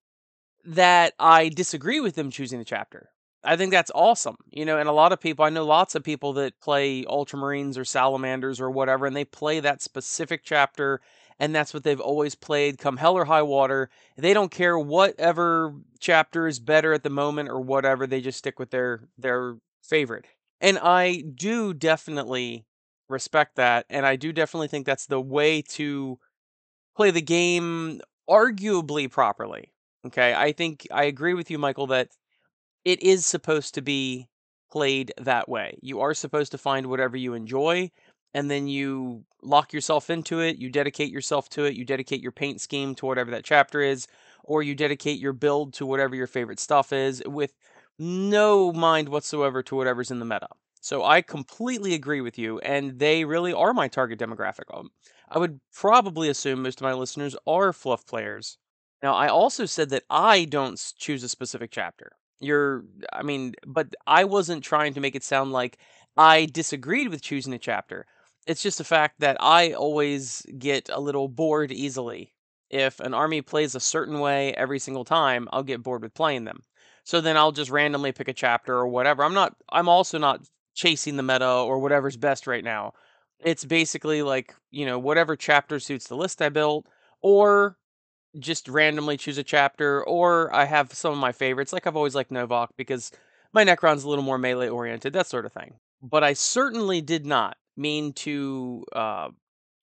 that 0.64 1.14
I 1.18 1.48
disagree 1.48 2.00
with 2.00 2.14
them 2.14 2.30
choosing 2.30 2.58
the 2.58 2.64
chapter. 2.64 3.10
I 3.44 3.56
think 3.56 3.72
that's 3.72 3.90
awesome. 3.94 4.36
You 4.50 4.64
know, 4.64 4.78
and 4.78 4.88
a 4.88 4.92
lot 4.92 5.12
of 5.12 5.20
people, 5.20 5.44
I 5.44 5.50
know 5.50 5.64
lots 5.64 5.94
of 5.96 6.04
people 6.04 6.32
that 6.34 6.60
play 6.60 7.04
Ultramarines 7.04 7.76
or 7.76 7.84
Salamanders 7.84 8.60
or 8.60 8.70
whatever, 8.70 9.06
and 9.06 9.16
they 9.16 9.24
play 9.24 9.58
that 9.60 9.82
specific 9.82 10.42
chapter 10.44 11.00
and 11.38 11.54
that's 11.54 11.74
what 11.74 11.82
they've 11.82 12.00
always 12.00 12.34
played 12.34 12.78
come 12.78 12.96
hell 12.98 13.14
or 13.16 13.24
high 13.24 13.42
water. 13.42 13.90
They 14.16 14.34
don't 14.34 14.50
care 14.50 14.78
whatever 14.78 15.74
chapter 15.98 16.46
is 16.46 16.60
better 16.60 16.92
at 16.92 17.02
the 17.02 17.10
moment 17.10 17.48
or 17.48 17.60
whatever, 17.60 18.06
they 18.06 18.20
just 18.20 18.38
stick 18.38 18.58
with 18.58 18.70
their 18.70 19.08
their 19.18 19.56
favorite. 19.82 20.26
And 20.60 20.78
I 20.78 21.22
do 21.34 21.74
definitely 21.74 22.64
respect 23.08 23.56
that 23.56 23.86
and 23.90 24.06
I 24.06 24.16
do 24.16 24.32
definitely 24.32 24.68
think 24.68 24.86
that's 24.86 25.06
the 25.06 25.20
way 25.20 25.62
to 25.62 26.18
play 26.96 27.10
the 27.10 27.22
game 27.22 28.00
arguably 28.28 29.10
properly. 29.10 29.71
Okay? 30.06 30.34
I 30.34 30.52
think 30.52 30.86
I 30.90 31.04
agree 31.04 31.34
with 31.34 31.50
you 31.50 31.58
Michael 31.58 31.86
that 31.88 32.08
it 32.84 33.02
is 33.02 33.26
supposed 33.26 33.74
to 33.74 33.82
be 33.82 34.28
played 34.70 35.12
that 35.18 35.48
way. 35.48 35.78
You 35.82 36.00
are 36.00 36.14
supposed 36.14 36.52
to 36.52 36.58
find 36.58 36.86
whatever 36.86 37.16
you 37.16 37.34
enjoy 37.34 37.90
and 38.34 38.50
then 38.50 38.68
you 38.68 39.24
lock 39.42 39.72
yourself 39.72 40.10
into 40.10 40.40
it, 40.40 40.56
you 40.58 40.70
dedicate 40.70 41.10
yourself 41.10 41.48
to 41.50 41.64
it, 41.64 41.74
you 41.74 41.84
dedicate 41.84 42.22
your 42.22 42.32
paint 42.32 42.60
scheme 42.60 42.94
to 42.96 43.06
whatever 43.06 43.30
that 43.32 43.44
chapter 43.44 43.80
is, 43.80 44.06
or 44.44 44.62
you 44.62 44.74
dedicate 44.74 45.20
your 45.20 45.32
build 45.32 45.74
to 45.74 45.86
whatever 45.86 46.14
your 46.16 46.26
favorite 46.26 46.60
stuff 46.60 46.92
is 46.92 47.22
with 47.26 47.54
no 47.98 48.72
mind 48.72 49.08
whatsoever 49.08 49.62
to 49.64 49.76
whatever's 49.76 50.10
in 50.10 50.18
the 50.18 50.24
meta. 50.24 50.48
So 50.80 51.04
I 51.04 51.22
completely 51.22 51.94
agree 51.94 52.20
with 52.20 52.38
you, 52.38 52.58
and 52.60 52.98
they 52.98 53.24
really 53.24 53.52
are 53.52 53.74
my 53.74 53.88
target 53.88 54.18
demographic. 54.18 54.64
Um, 54.72 54.90
I 55.28 55.38
would 55.38 55.60
probably 55.72 56.28
assume 56.28 56.62
most 56.62 56.80
of 56.80 56.84
my 56.84 56.92
listeners 56.94 57.36
are 57.46 57.72
fluff 57.72 58.06
players. 58.06 58.58
Now, 59.02 59.14
I 59.14 59.28
also 59.28 59.66
said 59.66 59.90
that 59.90 60.04
I 60.10 60.44
don't 60.44 60.80
choose 60.96 61.22
a 61.22 61.28
specific 61.28 61.70
chapter. 61.70 62.12
You're, 62.40 62.84
I 63.12 63.22
mean, 63.22 63.54
but 63.66 63.94
I 64.06 64.24
wasn't 64.24 64.64
trying 64.64 64.94
to 64.94 65.00
make 65.00 65.14
it 65.14 65.24
sound 65.24 65.52
like 65.52 65.78
I 66.16 66.46
disagreed 66.46 67.08
with 67.08 67.22
choosing 67.22 67.52
a 67.52 67.58
chapter. 67.58 68.06
It's 68.46 68.62
just 68.62 68.78
the 68.78 68.84
fact 68.84 69.20
that 69.20 69.36
I 69.40 69.72
always 69.72 70.44
get 70.58 70.88
a 70.92 71.00
little 71.00 71.28
bored 71.28 71.72
easily. 71.72 72.32
If 72.70 73.00
an 73.00 73.14
army 73.14 73.42
plays 73.42 73.74
a 73.74 73.80
certain 73.80 74.18
way 74.20 74.54
every 74.54 74.78
single 74.78 75.04
time, 75.04 75.48
I'll 75.52 75.62
get 75.62 75.82
bored 75.82 76.02
with 76.02 76.14
playing 76.14 76.44
them. 76.44 76.62
So 77.04 77.20
then 77.20 77.36
I'll 77.36 77.52
just 77.52 77.70
randomly 77.70 78.12
pick 78.12 78.28
a 78.28 78.32
chapter 78.32 78.74
or 78.74 78.88
whatever. 78.88 79.24
I'm 79.24 79.34
not 79.34 79.56
I'm 79.70 79.88
also 79.88 80.18
not 80.18 80.42
chasing 80.74 81.16
the 81.16 81.22
meta 81.22 81.48
or 81.48 81.78
whatever's 81.80 82.16
best 82.16 82.46
right 82.46 82.64
now. 82.64 82.92
It's 83.40 83.64
basically 83.64 84.22
like, 84.22 84.54
you 84.70 84.86
know, 84.86 84.98
whatever 84.98 85.36
chapter 85.36 85.80
suits 85.80 86.06
the 86.08 86.16
list 86.16 86.40
I 86.40 86.48
built 86.48 86.86
or 87.20 87.76
just 88.38 88.68
randomly 88.68 89.16
choose 89.16 89.38
a 89.38 89.42
chapter, 89.42 90.02
or 90.04 90.54
I 90.54 90.64
have 90.64 90.92
some 90.92 91.12
of 91.12 91.18
my 91.18 91.32
favorites. 91.32 91.72
Like 91.72 91.86
I've 91.86 91.96
always 91.96 92.14
liked 92.14 92.30
Novokh 92.30 92.68
because 92.76 93.10
my 93.52 93.64
Necron's 93.64 94.04
a 94.04 94.08
little 94.08 94.24
more 94.24 94.38
melee 94.38 94.68
oriented, 94.68 95.12
that 95.12 95.26
sort 95.26 95.46
of 95.46 95.52
thing. 95.52 95.74
But 96.02 96.24
I 96.24 96.32
certainly 96.32 97.00
did 97.00 97.26
not 97.26 97.56
mean 97.76 98.12
to 98.12 98.84
uh, 98.92 99.28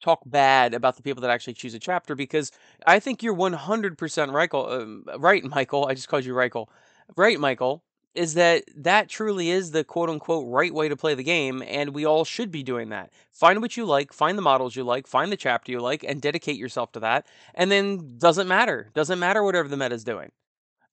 talk 0.04 0.22
bad 0.26 0.74
about 0.74 0.96
the 0.96 1.04
people 1.04 1.22
that 1.22 1.32
actually 1.32 1.54
choose 1.54 1.74
a 1.74 1.80
chapter 1.80 2.16
because 2.16 2.52
I 2.86 3.00
think 3.00 3.24
you're 3.24 3.36
100% 3.36 4.32
right, 4.34 4.54
um, 4.54 5.06
right, 5.18 5.44
Michael. 5.44 5.86
I 5.86 5.94
just 5.94 6.08
called 6.10 6.26
you 6.26 6.34
Reichel. 6.34 6.68
Right, 7.16 7.40
Michael 7.40 7.84
is 8.20 8.34
that 8.34 8.66
that 8.76 9.08
truly 9.08 9.50
is 9.50 9.72
the 9.72 9.86
quote 9.86 10.10
unquote 10.10 10.46
right 10.50 10.74
way 10.74 10.90
to 10.90 10.98
play 10.98 11.16
the 11.16 11.24
game, 11.24 11.64
and 11.66 11.94
we 11.96 12.06
all 12.06 12.26
should 12.26 12.52
be 12.52 12.64
doing 12.64 12.90
that. 12.90 13.14
Find 13.32 13.62
what 13.62 13.78
you 13.78 13.86
like, 13.86 14.12
find 14.12 14.38
the 14.38 14.42
models 14.42 14.76
you 14.76 14.84
like, 14.84 15.08
find 15.08 15.32
the 15.32 15.38
chapter 15.38 15.72
you 15.72 15.80
like, 15.80 16.04
and 16.04 16.22
dedicate 16.22 16.58
yourself 16.58 16.92
to 16.92 17.00
that. 17.00 17.28
And 17.56 17.72
then 17.72 18.18
doesn't 18.18 18.50
matter. 18.50 18.92
Doesn't 18.94 19.20
matter 19.20 19.42
whatever 19.42 19.70
the 19.70 19.78
meta 19.78 19.96
is 19.96 20.04
doing. 20.04 20.32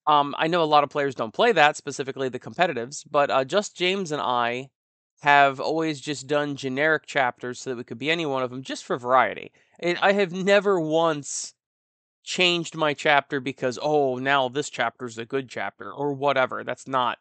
Um, 0.06 0.36
I 0.38 0.46
know 0.46 0.62
a 0.62 0.64
lot 0.64 0.84
of 0.84 0.90
players 0.90 1.16
don't 1.16 1.34
play 1.34 1.50
that, 1.50 1.76
specifically 1.76 2.28
the 2.28 2.38
competitives, 2.38 3.04
but 3.10 3.28
uh, 3.28 3.44
just 3.44 3.76
James 3.76 4.12
and 4.12 4.22
I 4.22 4.68
have 5.22 5.58
always 5.58 6.00
just 6.00 6.28
done 6.28 6.54
generic 6.54 7.06
chapters 7.06 7.58
so 7.58 7.70
that 7.70 7.76
we 7.76 7.82
could 7.82 7.98
be 7.98 8.10
any 8.10 8.24
one 8.24 8.44
of 8.44 8.50
them 8.50 8.62
just 8.62 8.84
for 8.84 8.96
variety. 8.96 9.50
And 9.80 9.98
I 10.00 10.12
have 10.12 10.32
never 10.32 10.78
once 10.78 11.54
changed 12.26 12.74
my 12.74 12.92
chapter 12.92 13.38
because 13.38 13.78
oh 13.80 14.16
now 14.16 14.48
this 14.48 14.68
chapter 14.68 15.06
is 15.06 15.16
a 15.16 15.24
good 15.24 15.48
chapter 15.48 15.90
or 15.90 16.12
whatever. 16.12 16.64
That's 16.64 16.88
not 16.88 17.18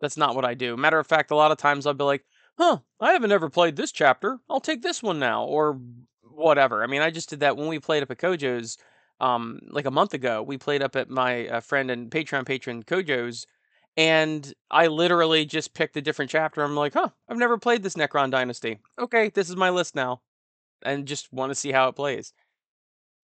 that's 0.00 0.16
not 0.16 0.34
what 0.34 0.44
I 0.44 0.54
do. 0.54 0.76
Matter 0.76 0.98
of 0.98 1.06
fact, 1.06 1.30
a 1.30 1.36
lot 1.36 1.52
of 1.52 1.58
times 1.58 1.86
I'll 1.86 1.94
be 1.94 2.04
like, 2.04 2.24
huh, 2.58 2.78
I 3.00 3.12
haven't 3.12 3.32
ever 3.32 3.48
played 3.48 3.76
this 3.76 3.92
chapter. 3.92 4.38
I'll 4.50 4.60
take 4.60 4.82
this 4.82 5.02
one 5.02 5.20
now 5.20 5.44
or 5.44 5.80
whatever. 6.22 6.82
I 6.82 6.88
mean, 6.88 7.00
I 7.00 7.10
just 7.10 7.30
did 7.30 7.40
that 7.40 7.56
when 7.56 7.68
we 7.68 7.78
played 7.78 8.02
up 8.02 8.10
at 8.10 8.18
Kojo's 8.18 8.76
um 9.20 9.60
like 9.70 9.86
a 9.86 9.90
month 9.90 10.14
ago. 10.14 10.42
We 10.42 10.58
played 10.58 10.82
up 10.82 10.96
at 10.96 11.08
my 11.08 11.46
uh, 11.46 11.60
friend 11.60 11.90
and 11.90 12.10
Patreon 12.10 12.44
patron 12.44 12.82
Kojo's 12.82 13.46
and 13.96 14.52
I 14.70 14.88
literally 14.88 15.44
just 15.44 15.74
picked 15.74 15.96
a 15.96 16.02
different 16.02 16.30
chapter. 16.30 16.62
I'm 16.62 16.76
like, 16.76 16.94
huh, 16.94 17.10
I've 17.28 17.38
never 17.38 17.58
played 17.58 17.82
this 17.84 17.94
Necron 17.94 18.30
Dynasty. 18.32 18.80
Okay, 18.98 19.28
this 19.28 19.48
is 19.48 19.56
my 19.56 19.70
list 19.70 19.94
now. 19.94 20.22
And 20.82 21.06
just 21.06 21.32
want 21.32 21.50
to 21.50 21.54
see 21.54 21.72
how 21.72 21.88
it 21.88 21.96
plays. 21.96 22.32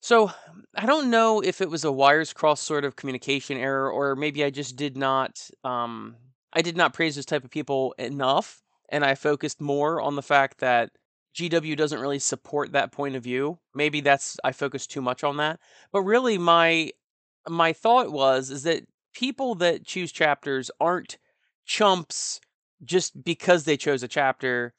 So 0.00 0.30
I 0.74 0.86
don't 0.86 1.10
know 1.10 1.40
if 1.42 1.60
it 1.60 1.70
was 1.70 1.84
a 1.84 1.92
wires 1.92 2.32
cross 2.32 2.60
sort 2.60 2.84
of 2.84 2.96
communication 2.96 3.56
error, 3.58 3.90
or 3.90 4.14
maybe 4.16 4.44
I 4.44 4.50
just 4.50 4.76
did 4.76 4.96
not 4.96 5.50
um, 5.64 6.16
I 6.52 6.62
did 6.62 6.76
not 6.76 6.94
praise 6.94 7.16
this 7.16 7.26
type 7.26 7.44
of 7.44 7.50
people 7.50 7.94
enough, 7.98 8.62
and 8.88 9.04
I 9.04 9.14
focused 9.14 9.60
more 9.60 10.00
on 10.00 10.16
the 10.16 10.22
fact 10.22 10.58
that 10.58 10.90
GW 11.34 11.76
doesn't 11.76 12.00
really 12.00 12.18
support 12.18 12.72
that 12.72 12.92
point 12.92 13.16
of 13.16 13.22
view. 13.24 13.58
Maybe 13.74 14.00
that's 14.00 14.36
I 14.44 14.52
focused 14.52 14.90
too 14.90 15.02
much 15.02 15.24
on 15.24 15.38
that. 15.38 15.60
But 15.92 16.02
really 16.02 16.38
my 16.38 16.92
my 17.48 17.72
thought 17.72 18.12
was 18.12 18.50
is 18.50 18.62
that 18.64 18.84
people 19.14 19.54
that 19.56 19.86
choose 19.86 20.12
chapters 20.12 20.70
aren't 20.80 21.18
chumps 21.66 22.40
just 22.84 23.24
because 23.24 23.64
they 23.64 23.76
chose 23.76 24.02
a 24.02 24.08
chapter. 24.08 24.74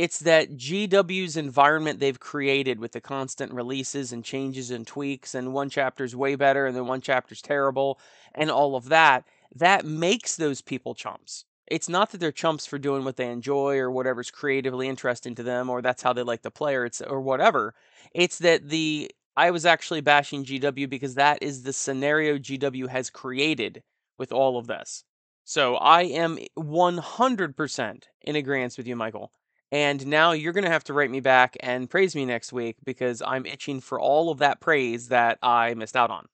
It's 0.00 0.20
that 0.20 0.56
GW's 0.56 1.36
environment 1.36 2.00
they've 2.00 2.18
created 2.18 2.80
with 2.80 2.92
the 2.92 3.02
constant 3.02 3.52
releases 3.52 4.14
and 4.14 4.24
changes 4.24 4.70
and 4.70 4.86
tweaks, 4.86 5.34
and 5.34 5.52
one 5.52 5.68
chapter's 5.68 6.16
way 6.16 6.36
better 6.36 6.64
and 6.64 6.74
then 6.74 6.86
one 6.86 7.02
chapter's 7.02 7.42
terrible, 7.42 8.00
and 8.34 8.50
all 8.50 8.76
of 8.76 8.88
that, 8.88 9.26
that 9.54 9.84
makes 9.84 10.36
those 10.36 10.62
people 10.62 10.94
chumps. 10.94 11.44
It's 11.66 11.86
not 11.86 12.12
that 12.12 12.18
they're 12.18 12.32
chumps 12.32 12.64
for 12.64 12.78
doing 12.78 13.04
what 13.04 13.16
they 13.16 13.30
enjoy 13.30 13.76
or 13.76 13.90
whatever's 13.90 14.30
creatively 14.30 14.88
interesting 14.88 15.34
to 15.34 15.42
them 15.42 15.68
or 15.68 15.82
that's 15.82 16.02
how 16.02 16.14
they 16.14 16.22
like 16.22 16.40
to 16.44 16.50
play 16.50 16.76
or 16.76 16.86
it's 16.86 17.02
or 17.02 17.20
whatever. 17.20 17.74
It's 18.14 18.38
that 18.38 18.70
the 18.70 19.10
I 19.36 19.50
was 19.50 19.66
actually 19.66 20.00
bashing 20.00 20.46
GW 20.46 20.88
because 20.88 21.16
that 21.16 21.42
is 21.42 21.62
the 21.62 21.74
scenario 21.74 22.38
GW 22.38 22.88
has 22.88 23.10
created 23.10 23.82
with 24.16 24.32
all 24.32 24.56
of 24.56 24.66
this. 24.66 25.04
So 25.44 25.74
I 25.76 26.04
am 26.04 26.38
100% 26.58 28.02
in 28.22 28.36
agreement 28.36 28.74
with 28.78 28.86
you, 28.86 28.96
Michael. 28.96 29.30
And 29.72 30.06
now 30.06 30.32
you're 30.32 30.52
going 30.52 30.64
to 30.64 30.70
have 30.70 30.84
to 30.84 30.92
write 30.92 31.10
me 31.10 31.20
back 31.20 31.56
and 31.60 31.88
praise 31.88 32.16
me 32.16 32.24
next 32.24 32.52
week 32.52 32.76
because 32.84 33.22
I'm 33.22 33.46
itching 33.46 33.80
for 33.80 34.00
all 34.00 34.30
of 34.30 34.38
that 34.38 34.60
praise 34.60 35.08
that 35.08 35.38
I 35.42 35.74
missed 35.74 35.96
out 35.96 36.10
on. 36.10 36.26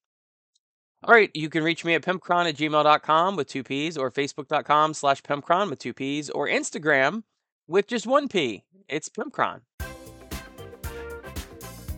All 1.05 1.15
right, 1.15 1.31
you 1.35 1.51
can 1.51 1.63
reach 1.63 1.85
me 1.85 1.95
at 1.95 2.03
pimpcron 2.03 2.49
at 2.49 2.57
gmail.com 2.57 3.37
with 3.37 3.49
two 3.49 3.63
P's 3.63 3.99
or 3.99 4.11
facebook.com 4.11 4.95
slash 4.95 5.23
pimpcron 5.23 5.71
with 5.71 5.79
two 5.79 5.93
P's 5.93 6.31
or 6.31 6.49
Instagram 6.49 7.23
with 7.69 7.87
just 7.87 8.07
one 8.07 8.29
P. 8.29 8.65
It's 8.89 9.09
pimpcron. 9.09 9.61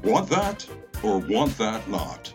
Want 0.03 0.29
that 0.31 0.67
or 1.03 1.19
want 1.19 1.57
that 1.59 1.89
not? 1.89 2.35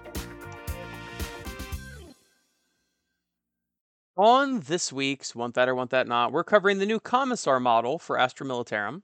On 4.16 4.60
this 4.60 4.94
week's 4.94 5.34
Want 5.34 5.56
That 5.56 5.68
or 5.68 5.74
Want 5.74 5.90
That 5.90 6.08
Not, 6.08 6.32
we're 6.32 6.44
covering 6.44 6.78
the 6.78 6.86
new 6.86 7.00
Commissar 7.00 7.60
model 7.60 7.98
for 7.98 8.20
Astra 8.20 8.46
Militarum. 8.46 9.02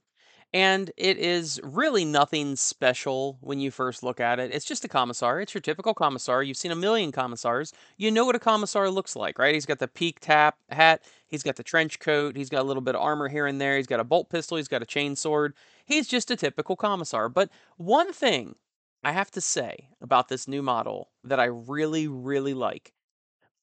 And 0.54 0.92
it 0.98 1.18
is 1.18 1.60
really 1.64 2.06
nothing 2.06 2.56
special 2.56 3.40
when 3.42 3.60
you 3.60 3.72
first 3.72 4.04
look 4.04 4.20
at 4.20 4.40
it. 4.40 4.54
It's 4.54 4.66
just 4.66 4.86
a 4.86 4.88
commissar. 4.88 5.42
It's 5.42 5.54
your 5.54 5.62
typical 5.62 5.96
commissar. 5.96 6.44
You've 6.44 6.58
seen 6.58 6.72
a 6.72 6.76
million 6.76 7.12
commissars. 7.12 7.74
You 7.98 8.12
know 8.12 8.24
what 8.24 8.36
a 8.36 8.40
commissar 8.40 8.90
looks 8.92 9.16
like, 9.16 9.40
right? 9.40 9.54
He's 9.54 9.66
got 9.66 9.80
the 9.80 9.88
peak 9.88 10.20
tap 10.20 10.58
hat. 10.70 11.04
He's 11.28 11.44
got 11.44 11.56
the 11.56 11.64
trench 11.64 12.00
coat. 12.00 12.36
He's 12.36 12.50
got 12.50 12.62
a 12.62 12.68
little 12.68 12.82
bit 12.82 12.94
of 12.96 13.02
armor 13.02 13.30
here 13.30 13.48
and 13.48 13.60
there. 13.60 13.78
He's 13.78 13.88
got 13.88 14.00
a 14.00 14.04
bolt 14.04 14.30
pistol. 14.30 14.58
He's 14.58 14.68
got 14.68 14.84
a 14.84 14.88
chain 14.88 15.16
sword. 15.16 15.56
He's 15.86 16.08
just 16.08 16.30
a 16.30 16.36
typical 16.36 16.76
commissar. 16.76 17.30
But 17.30 17.50
one 17.78 18.14
thing 18.14 18.56
I 19.04 19.12
have 19.12 19.32
to 19.32 19.42
say 19.42 19.90
about 20.02 20.30
this 20.30 20.48
new 20.48 20.62
model 20.62 21.10
that 21.24 21.40
I 21.40 21.46
really, 21.46 22.08
really 22.08 22.54
like 22.54 22.94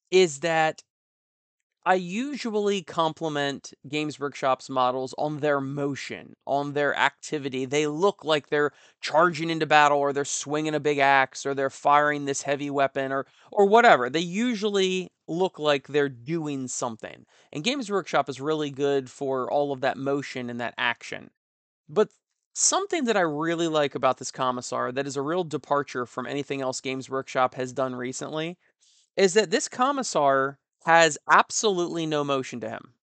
is 0.09 0.39
that 0.39 0.83
I 1.87 1.93
usually 1.93 2.81
compliment 2.81 3.73
Games 3.87 4.19
Workshop's 4.19 4.69
models 4.69 5.15
on 5.17 5.39
their 5.39 5.61
motion, 5.61 6.35
on 6.45 6.73
their 6.73 6.93
activity. 6.93 7.63
They 7.63 7.87
look 7.87 8.25
like 8.25 8.49
they're 8.49 8.73
charging 8.99 9.49
into 9.49 9.65
battle 9.65 9.97
or 9.97 10.11
they're 10.11 10.25
swinging 10.25 10.75
a 10.75 10.81
big 10.81 10.97
axe 10.97 11.45
or 11.45 11.53
they're 11.53 11.69
firing 11.69 12.25
this 12.25 12.41
heavy 12.41 12.69
weapon 12.69 13.13
or 13.13 13.25
or 13.53 13.65
whatever. 13.67 14.09
They 14.09 14.19
usually 14.19 15.13
look 15.29 15.59
like 15.59 15.87
they're 15.87 16.09
doing 16.09 16.67
something. 16.67 17.25
And 17.53 17.63
Games 17.63 17.89
Workshop 17.89 18.27
is 18.27 18.41
really 18.41 18.69
good 18.69 19.09
for 19.09 19.49
all 19.49 19.71
of 19.71 19.79
that 19.79 19.95
motion 19.95 20.49
and 20.49 20.59
that 20.59 20.73
action. 20.77 21.29
But 21.87 22.09
something 22.53 23.05
that 23.05 23.15
I 23.15 23.21
really 23.21 23.69
like 23.69 23.95
about 23.95 24.17
this 24.17 24.31
commissar 24.31 24.91
that 24.91 25.07
is 25.07 25.15
a 25.15 25.21
real 25.21 25.45
departure 25.45 26.05
from 26.05 26.27
anything 26.27 26.59
else 26.61 26.81
Games 26.81 27.09
Workshop 27.09 27.55
has 27.55 27.71
done 27.71 27.95
recently 27.95 28.57
is 29.15 29.35
that 29.35 29.51
this 29.51 29.69
commissar 29.69 30.59
has 30.87 31.17
absolutely 31.29 32.05
no 32.05 32.23
motion 32.23 32.61
to 32.61 32.69
him. 32.69 32.93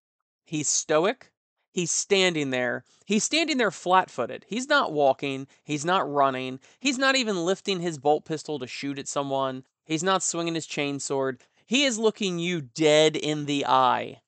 He's 0.47 0.69
stoic. 0.69 1.31
He's 1.71 1.91
standing 1.91 2.49
there. 2.49 2.83
He's 3.05 3.25
standing 3.25 3.59
there 3.59 3.71
flat 3.71 4.11
footed. 4.11 4.47
He's 4.49 4.71
not 4.71 4.95
walking. 4.95 5.47
He's 5.64 5.85
not 5.85 6.11
running. 6.11 6.61
He's 6.81 6.97
not 6.97 7.14
even 7.14 7.45
lifting 7.45 7.81
his 7.81 7.99
bolt 7.99 8.25
pistol 8.25 8.59
to 8.59 8.67
shoot 8.67 8.99
at 8.99 9.07
someone. 9.07 9.64
He's 9.85 10.03
not 10.03 10.23
swinging 10.23 10.55
his 10.55 10.67
chainsword. 10.67 11.43
He 11.67 11.85
is 11.85 11.99
looking 11.99 12.38
you 12.38 12.62
dead 12.62 13.17
in 13.17 13.45
the 13.45 13.67
eye. 13.67 14.23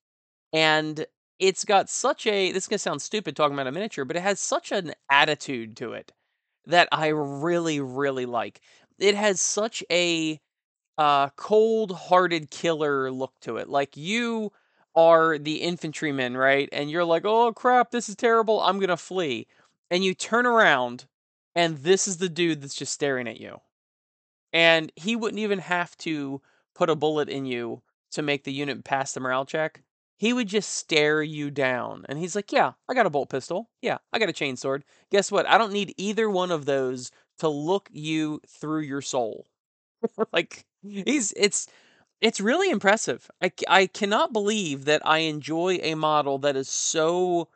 And 0.52 1.06
it's 1.38 1.64
got 1.64 1.88
such 1.88 2.26
a, 2.26 2.52
this 2.52 2.64
is 2.64 2.68
going 2.68 2.76
to 2.76 2.82
sound 2.82 3.00
stupid 3.00 3.36
talking 3.36 3.54
about 3.54 3.68
a 3.68 3.72
miniature, 3.72 4.04
but 4.04 4.16
it 4.16 4.22
has 4.22 4.38
such 4.38 4.70
an 4.70 4.92
attitude 5.10 5.78
to 5.78 5.94
it 5.94 6.12
that 6.66 6.88
I 6.92 7.06
really, 7.06 7.80
really 7.80 8.26
like. 8.26 8.60
It 8.98 9.14
has 9.14 9.40
such 9.40 9.82
a 9.90 10.42
uh, 10.98 11.30
cold-hearted 11.30 12.50
killer 12.50 13.10
look 13.10 13.38
to 13.40 13.56
it. 13.58 13.68
Like 13.68 13.96
you 13.96 14.52
are 14.94 15.38
the 15.38 15.56
infantryman, 15.62 16.36
right? 16.36 16.68
And 16.72 16.90
you're 16.90 17.04
like, 17.04 17.24
"Oh 17.24 17.52
crap, 17.52 17.90
this 17.90 18.08
is 18.08 18.16
terrible. 18.16 18.60
I'm 18.60 18.78
going 18.78 18.88
to 18.88 18.96
flee." 18.96 19.46
And 19.90 20.04
you 20.04 20.14
turn 20.14 20.46
around 20.46 21.06
and 21.54 21.78
this 21.78 22.06
is 22.06 22.18
the 22.18 22.28
dude 22.28 22.60
that's 22.60 22.74
just 22.74 22.92
staring 22.92 23.26
at 23.26 23.40
you. 23.40 23.60
And 24.52 24.92
he 24.96 25.16
wouldn't 25.16 25.40
even 25.40 25.58
have 25.60 25.96
to 25.98 26.40
put 26.74 26.90
a 26.90 26.94
bullet 26.96 27.28
in 27.28 27.46
you 27.46 27.82
to 28.12 28.22
make 28.22 28.44
the 28.44 28.52
unit 28.52 28.84
pass 28.84 29.12
the 29.12 29.20
morale 29.20 29.46
check. 29.46 29.82
He 30.18 30.32
would 30.32 30.48
just 30.48 30.70
stare 30.74 31.22
you 31.22 31.50
down. 31.50 32.04
And 32.08 32.18
he's 32.18 32.34
like, 32.36 32.52
Yeah, 32.52 32.72
I 32.88 32.94
got 32.94 33.06
a 33.06 33.10
bolt 33.10 33.30
pistol. 33.30 33.70
Yeah, 33.82 33.98
I 34.12 34.18
got 34.18 34.28
a 34.28 34.32
chainsword. 34.32 34.82
Guess 35.10 35.32
what? 35.32 35.46
I 35.46 35.58
don't 35.58 35.72
need 35.72 35.94
either 35.96 36.28
one 36.30 36.50
of 36.50 36.64
those 36.66 37.10
to 37.38 37.48
look 37.48 37.88
you 37.92 38.40
through 38.46 38.80
your 38.82 39.02
soul. 39.02 39.46
like 40.32 40.64
He's 40.82 41.32
it's 41.36 41.66
it's 42.20 42.40
really 42.40 42.70
impressive. 42.70 43.30
I, 43.42 43.52
I 43.68 43.86
cannot 43.86 44.32
believe 44.32 44.86
that 44.86 45.02
I 45.06 45.18
enjoy 45.18 45.78
a 45.82 45.94
model 45.94 46.38
that 46.40 46.56
is 46.56 46.68
so 46.68 47.48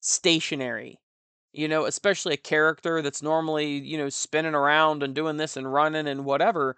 stationary. 0.00 1.00
You 1.52 1.68
know, 1.68 1.86
especially 1.86 2.34
a 2.34 2.38
character 2.38 3.02
that's 3.02 3.22
normally, 3.22 3.78
you 3.78 3.98
know, 3.98 4.10
spinning 4.10 4.54
around 4.54 5.02
and 5.02 5.14
doing 5.14 5.38
this 5.38 5.56
and 5.56 5.72
running 5.72 6.06
and 6.08 6.24
whatever. 6.24 6.76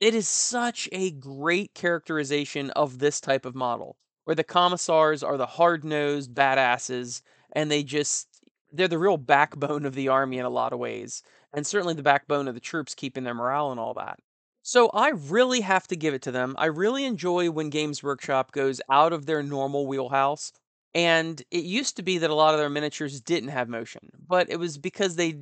It 0.00 0.14
is 0.14 0.28
such 0.28 0.88
a 0.92 1.10
great 1.12 1.74
characterization 1.74 2.70
of 2.72 2.98
this 3.00 3.20
type 3.20 3.44
of 3.46 3.54
model 3.54 3.96
where 4.24 4.36
the 4.36 4.44
commissars 4.44 5.22
are 5.22 5.36
the 5.38 5.46
hard-nosed 5.46 6.34
badasses 6.34 7.22
and 7.52 7.70
they 7.70 7.82
just 7.84 8.28
they're 8.72 8.88
the 8.88 8.98
real 8.98 9.18
backbone 9.18 9.86
of 9.86 9.94
the 9.94 10.08
army 10.08 10.38
in 10.38 10.46
a 10.46 10.50
lot 10.50 10.72
of 10.72 10.78
ways 10.80 11.22
and 11.54 11.66
certainly 11.66 11.94
the 11.94 12.02
backbone 12.02 12.48
of 12.48 12.54
the 12.54 12.60
troops 12.60 12.94
keeping 12.94 13.24
their 13.24 13.34
morale 13.34 13.70
and 13.70 13.80
all 13.80 13.94
that. 13.94 14.18
So 14.66 14.88
I 14.94 15.10
really 15.10 15.60
have 15.60 15.86
to 15.88 15.96
give 15.96 16.14
it 16.14 16.22
to 16.22 16.32
them. 16.32 16.54
I 16.58 16.66
really 16.66 17.04
enjoy 17.04 17.50
when 17.50 17.68
Games 17.68 18.02
Workshop 18.02 18.50
goes 18.50 18.80
out 18.90 19.12
of 19.12 19.26
their 19.26 19.42
normal 19.42 19.86
wheelhouse. 19.86 20.52
And 20.94 21.42
it 21.50 21.64
used 21.64 21.96
to 21.96 22.02
be 22.02 22.18
that 22.18 22.30
a 22.30 22.34
lot 22.34 22.54
of 22.54 22.60
their 22.60 22.70
miniatures 22.70 23.20
didn't 23.20 23.50
have 23.50 23.68
motion, 23.68 24.10
but 24.26 24.48
it 24.48 24.58
was 24.58 24.78
because 24.78 25.16
they 25.16 25.36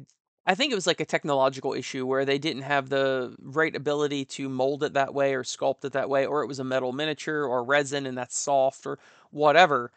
I 0.44 0.56
think 0.56 0.72
it 0.72 0.74
was 0.74 0.88
like 0.88 0.98
a 0.98 1.04
technological 1.04 1.72
issue 1.72 2.04
where 2.04 2.24
they 2.24 2.38
didn't 2.38 2.62
have 2.62 2.88
the 2.88 3.36
right 3.40 3.76
ability 3.76 4.24
to 4.24 4.48
mold 4.48 4.82
it 4.82 4.94
that 4.94 5.14
way 5.14 5.34
or 5.34 5.44
sculpt 5.44 5.84
it 5.84 5.92
that 5.92 6.08
way, 6.10 6.26
or 6.26 6.42
it 6.42 6.48
was 6.48 6.58
a 6.58 6.64
metal 6.64 6.92
miniature 6.92 7.44
or 7.44 7.62
resin 7.62 8.06
and 8.06 8.18
that's 8.18 8.36
soft 8.36 8.86
or 8.86 8.98
whatever. 9.30 9.92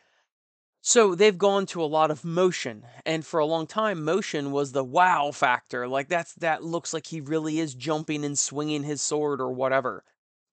So 0.88 1.16
they've 1.16 1.36
gone 1.36 1.66
to 1.68 1.84
a 1.84 1.86
lot 1.86 2.12
of 2.12 2.24
motion, 2.24 2.86
and 3.08 3.26
for 3.26 3.40
a 3.40 3.46
long 3.48 3.66
time, 3.66 4.06
motion 4.06 4.52
was 4.52 4.72
the 4.72 4.84
wow 4.84 5.32
factor. 5.32 5.88
Like 5.88 6.10
that's 6.10 6.36
that 6.36 6.64
looks 6.64 6.94
like 6.94 7.08
he 7.08 7.22
really 7.22 7.60
is 7.60 7.74
jumping 7.74 8.24
and 8.24 8.38
swinging 8.38 8.84
his 8.84 9.02
sword 9.02 9.42
or 9.42 9.52
whatever. 9.52 10.04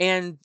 And 0.01 0.39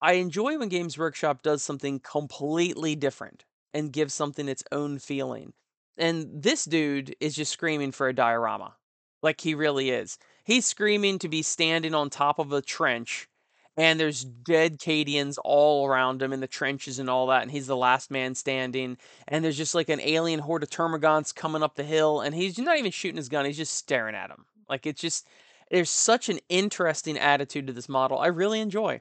I 0.00 0.14
enjoy 0.14 0.56
when 0.56 0.70
Games 0.70 0.96
Workshop 0.96 1.42
does 1.42 1.62
something 1.62 2.00
completely 2.00 2.96
different 2.96 3.44
and 3.74 3.92
gives 3.92 4.14
something 4.14 4.48
its 4.48 4.64
own 4.72 4.98
feeling. 4.98 5.52
And 5.98 6.42
this 6.42 6.64
dude 6.64 7.14
is 7.20 7.34
just 7.34 7.52
screaming 7.52 7.92
for 7.92 8.08
a 8.08 8.14
diorama. 8.14 8.76
Like 9.22 9.42
he 9.42 9.54
really 9.54 9.90
is. 9.90 10.16
He's 10.44 10.64
screaming 10.64 11.18
to 11.18 11.28
be 11.28 11.42
standing 11.42 11.94
on 11.94 12.08
top 12.08 12.38
of 12.38 12.50
a 12.54 12.62
trench 12.62 13.28
and 13.76 13.98
there's 13.98 14.24
dead 14.24 14.78
Cadians 14.78 15.38
all 15.44 15.86
around 15.86 16.22
him 16.22 16.32
in 16.32 16.40
the 16.40 16.46
trenches 16.46 16.98
and 16.98 17.10
all 17.10 17.26
that, 17.28 17.42
and 17.42 17.50
he's 17.50 17.66
the 17.66 17.76
last 17.76 18.10
man 18.10 18.34
standing. 18.34 18.96
And 19.26 19.44
there's 19.44 19.56
just 19.56 19.74
like 19.74 19.88
an 19.88 20.00
alien 20.00 20.40
horde 20.40 20.62
of 20.62 20.70
termagants 20.70 21.34
coming 21.34 21.62
up 21.62 21.74
the 21.74 21.82
hill, 21.82 22.20
and 22.20 22.34
he's 22.34 22.58
not 22.58 22.78
even 22.78 22.92
shooting 22.92 23.16
his 23.16 23.28
gun; 23.28 23.44
he's 23.44 23.56
just 23.56 23.74
staring 23.74 24.14
at 24.14 24.30
him. 24.30 24.44
Like 24.68 24.86
it's 24.86 25.00
just 25.00 25.26
there's 25.70 25.90
such 25.90 26.28
an 26.28 26.38
interesting 26.48 27.18
attitude 27.18 27.66
to 27.66 27.72
this 27.72 27.88
model. 27.88 28.18
I 28.18 28.28
really 28.28 28.60
enjoy. 28.60 29.00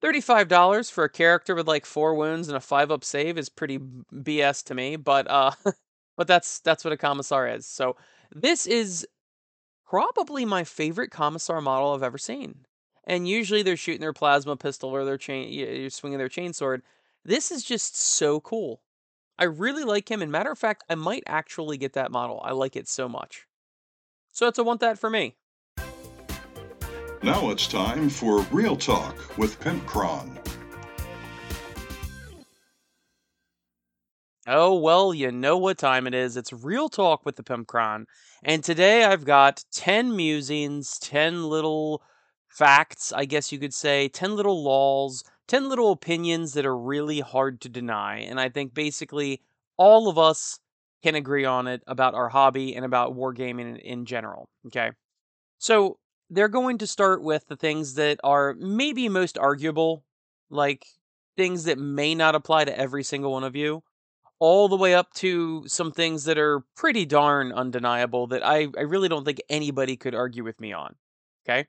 Thirty-five 0.00 0.48
dollars 0.48 0.88
for 0.90 1.04
a 1.04 1.10
character 1.10 1.54
with 1.54 1.68
like 1.68 1.86
four 1.86 2.14
wounds 2.14 2.48
and 2.48 2.56
a 2.56 2.60
five-up 2.60 3.04
save 3.04 3.38
is 3.38 3.48
pretty 3.48 3.78
BS 3.78 4.64
to 4.64 4.74
me, 4.74 4.96
but 4.96 5.30
uh, 5.30 5.52
but 6.16 6.26
that's 6.26 6.60
that's 6.60 6.84
what 6.84 6.92
a 6.92 6.98
commissar 6.98 7.48
is. 7.48 7.66
So 7.66 7.96
this 8.34 8.66
is 8.66 9.06
probably 9.86 10.44
my 10.44 10.64
favorite 10.64 11.10
commissar 11.10 11.60
model 11.60 11.92
I've 11.92 12.02
ever 12.02 12.18
seen 12.18 12.66
and 13.06 13.28
usually 13.28 13.62
they're 13.62 13.76
shooting 13.76 14.00
their 14.00 14.12
plasma 14.12 14.56
pistol 14.56 14.90
or 14.90 15.04
their 15.04 15.18
chain, 15.18 15.52
you're 15.52 15.90
swinging 15.90 16.18
their 16.18 16.28
chainsword. 16.28 16.82
This 17.24 17.50
is 17.50 17.62
just 17.62 17.98
so 17.98 18.40
cool. 18.40 18.80
I 19.38 19.44
really 19.44 19.84
like 19.84 20.10
him, 20.10 20.22
and 20.22 20.32
matter 20.32 20.50
of 20.50 20.58
fact, 20.58 20.84
I 20.88 20.94
might 20.94 21.24
actually 21.26 21.76
get 21.76 21.92
that 21.92 22.10
model. 22.10 22.40
I 22.44 22.52
like 22.52 22.76
it 22.76 22.88
so 22.88 23.08
much. 23.08 23.46
So 24.32 24.46
it's 24.46 24.58
a 24.58 24.64
want 24.64 24.80
that 24.80 24.98
for 24.98 25.10
me. 25.10 25.36
Now 27.22 27.50
it's 27.50 27.66
time 27.66 28.08
for 28.08 28.42
Real 28.52 28.76
Talk 28.76 29.36
with 29.36 29.58
Pimpcron. 29.60 30.38
Oh, 34.46 34.76
well, 34.76 35.12
you 35.12 35.32
know 35.32 35.58
what 35.58 35.76
time 35.76 36.06
it 36.06 36.14
is. 36.14 36.36
It's 36.36 36.52
Real 36.52 36.88
Talk 36.88 37.26
with 37.26 37.34
the 37.34 37.42
Pimpcron. 37.42 38.04
And 38.44 38.62
today 38.62 39.04
I've 39.04 39.24
got 39.24 39.64
10 39.72 40.14
musings, 40.14 41.00
10 41.00 41.48
little 41.48 42.00
facts, 42.56 43.12
I 43.12 43.26
guess 43.26 43.52
you 43.52 43.58
could 43.58 43.74
say, 43.74 44.08
10 44.08 44.34
little 44.34 44.62
laws, 44.62 45.22
10 45.48 45.68
little 45.68 45.92
opinions 45.92 46.54
that 46.54 46.64
are 46.66 46.76
really 46.76 47.20
hard 47.20 47.60
to 47.62 47.68
deny. 47.68 48.20
And 48.20 48.40
I 48.40 48.48
think 48.48 48.74
basically 48.74 49.42
all 49.76 50.08
of 50.08 50.18
us 50.18 50.58
can 51.02 51.14
agree 51.14 51.44
on 51.44 51.66
it 51.66 51.82
about 51.86 52.14
our 52.14 52.28
hobby 52.28 52.74
and 52.74 52.84
about 52.84 53.14
wargaming 53.14 53.78
in, 53.80 54.06
general. 54.06 54.48
Okay. 54.66 54.90
So 55.58 55.98
they're 56.30 56.48
going 56.48 56.78
to 56.78 56.86
start 56.86 57.22
with 57.22 57.46
the 57.48 57.56
things 57.56 57.94
that 57.94 58.18
are 58.24 58.54
maybe 58.58 59.08
most 59.08 59.38
arguable, 59.38 60.04
like 60.50 60.86
things 61.36 61.64
that 61.64 61.78
may 61.78 62.14
not 62.14 62.34
apply 62.34 62.64
to 62.64 62.78
every 62.78 63.04
single 63.04 63.32
one 63.32 63.44
of 63.44 63.54
you, 63.54 63.82
all 64.38 64.68
the 64.68 64.76
way 64.76 64.94
up 64.94 65.12
to 65.14 65.64
some 65.68 65.92
things 65.92 66.24
that 66.24 66.38
are 66.38 66.62
pretty 66.76 67.04
darn 67.06 67.52
undeniable 67.52 68.26
that 68.28 68.44
I, 68.44 68.68
I 68.76 68.82
really 68.82 69.08
don't 69.08 69.24
think 69.24 69.42
anybody 69.48 69.96
could 69.96 70.14
argue 70.14 70.44
with 70.44 70.60
me 70.60 70.72
on. 70.72 70.94
Okay. 71.46 71.66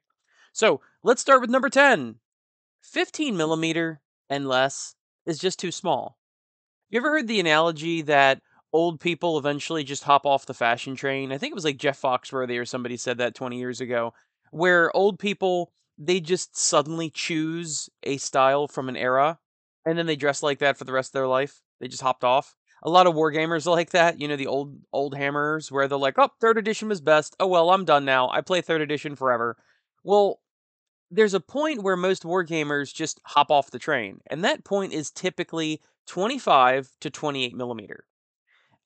So 0.54 0.82
let's 1.04 1.22
start 1.22 1.42
with 1.42 1.50
number 1.50 1.70
10. 1.70 2.20
15 2.82 3.38
millimeter 3.38 4.02
and 4.30 4.48
less 4.48 4.96
is 5.26 5.40
just 5.40 5.60
too 5.60 5.72
small. 5.72 6.18
You 6.90 7.00
ever 7.00 7.12
heard 7.12 7.28
the 7.28 7.40
analogy 7.40 8.02
that 8.04 8.42
old 8.74 9.00
people 9.00 9.38
eventually 9.38 9.84
just 9.84 10.04
hop 10.04 10.26
off 10.26 10.46
the 10.46 10.54
fashion 10.54 10.96
train? 10.96 11.32
I 11.32 11.38
think 11.38 11.52
it 11.52 11.56
was 11.56 11.66
like 11.66 11.78
Jeff 11.78 12.02
Foxworthy 12.02 12.60
or 12.60 12.66
somebody 12.66 12.98
said 12.98 13.18
that 13.20 13.36
20 13.36 13.58
years 13.60 13.82
ago, 13.82 14.14
where 14.52 14.96
old 14.96 15.20
people, 15.20 15.72
they 15.98 16.20
just 16.20 16.58
suddenly 16.58 17.10
choose 17.10 17.90
a 18.04 18.18
style 18.18 18.68
from 18.68 18.90
an 18.90 18.98
era 18.98 19.40
and 19.86 19.98
then 19.98 20.06
they 20.06 20.16
dress 20.16 20.44
like 20.44 20.60
that 20.60 20.78
for 20.78 20.84
the 20.84 20.92
rest 20.94 21.10
of 21.10 21.14
their 21.14 21.28
life. 21.28 21.62
They 21.80 21.88
just 21.88 22.02
hopped 22.04 22.24
off. 22.24 22.56
A 22.84 22.90
lot 22.90 23.08
of 23.08 23.16
wargamers 23.16 23.66
are 23.68 23.72
like 23.72 23.92
that, 23.92 24.20
you 24.20 24.28
know, 24.28 24.36
the 24.36 24.48
old 24.48 24.78
old 24.94 25.16
hammers 25.16 25.72
where 25.72 25.88
they're 25.88 25.98
like, 25.98 26.18
"Oh, 26.18 26.30
third 26.40 26.58
edition 26.58 26.90
was 26.90 27.02
best. 27.02 27.36
Oh 27.40 27.48
well, 27.48 27.70
I'm 27.72 27.86
done 27.86 28.06
now. 28.06 28.30
I 28.30 28.42
play 28.42 28.62
third 28.62 28.82
edition 28.82 29.16
forever." 29.16 29.58
Well, 30.08 30.40
there's 31.12 31.34
a 31.34 31.42
point 31.42 31.84
where 31.84 31.98
most 31.98 32.24
wargamers 32.24 32.94
just 32.94 33.20
hop 33.26 33.52
off 33.52 33.72
the 33.72 33.78
train, 33.78 34.22
and 34.28 34.42
that 34.42 34.64
point 34.64 34.94
is 34.94 35.12
typically 35.12 35.82
25 36.06 36.90
to 37.02 37.10
28 37.10 37.54
millimeter. 37.54 38.06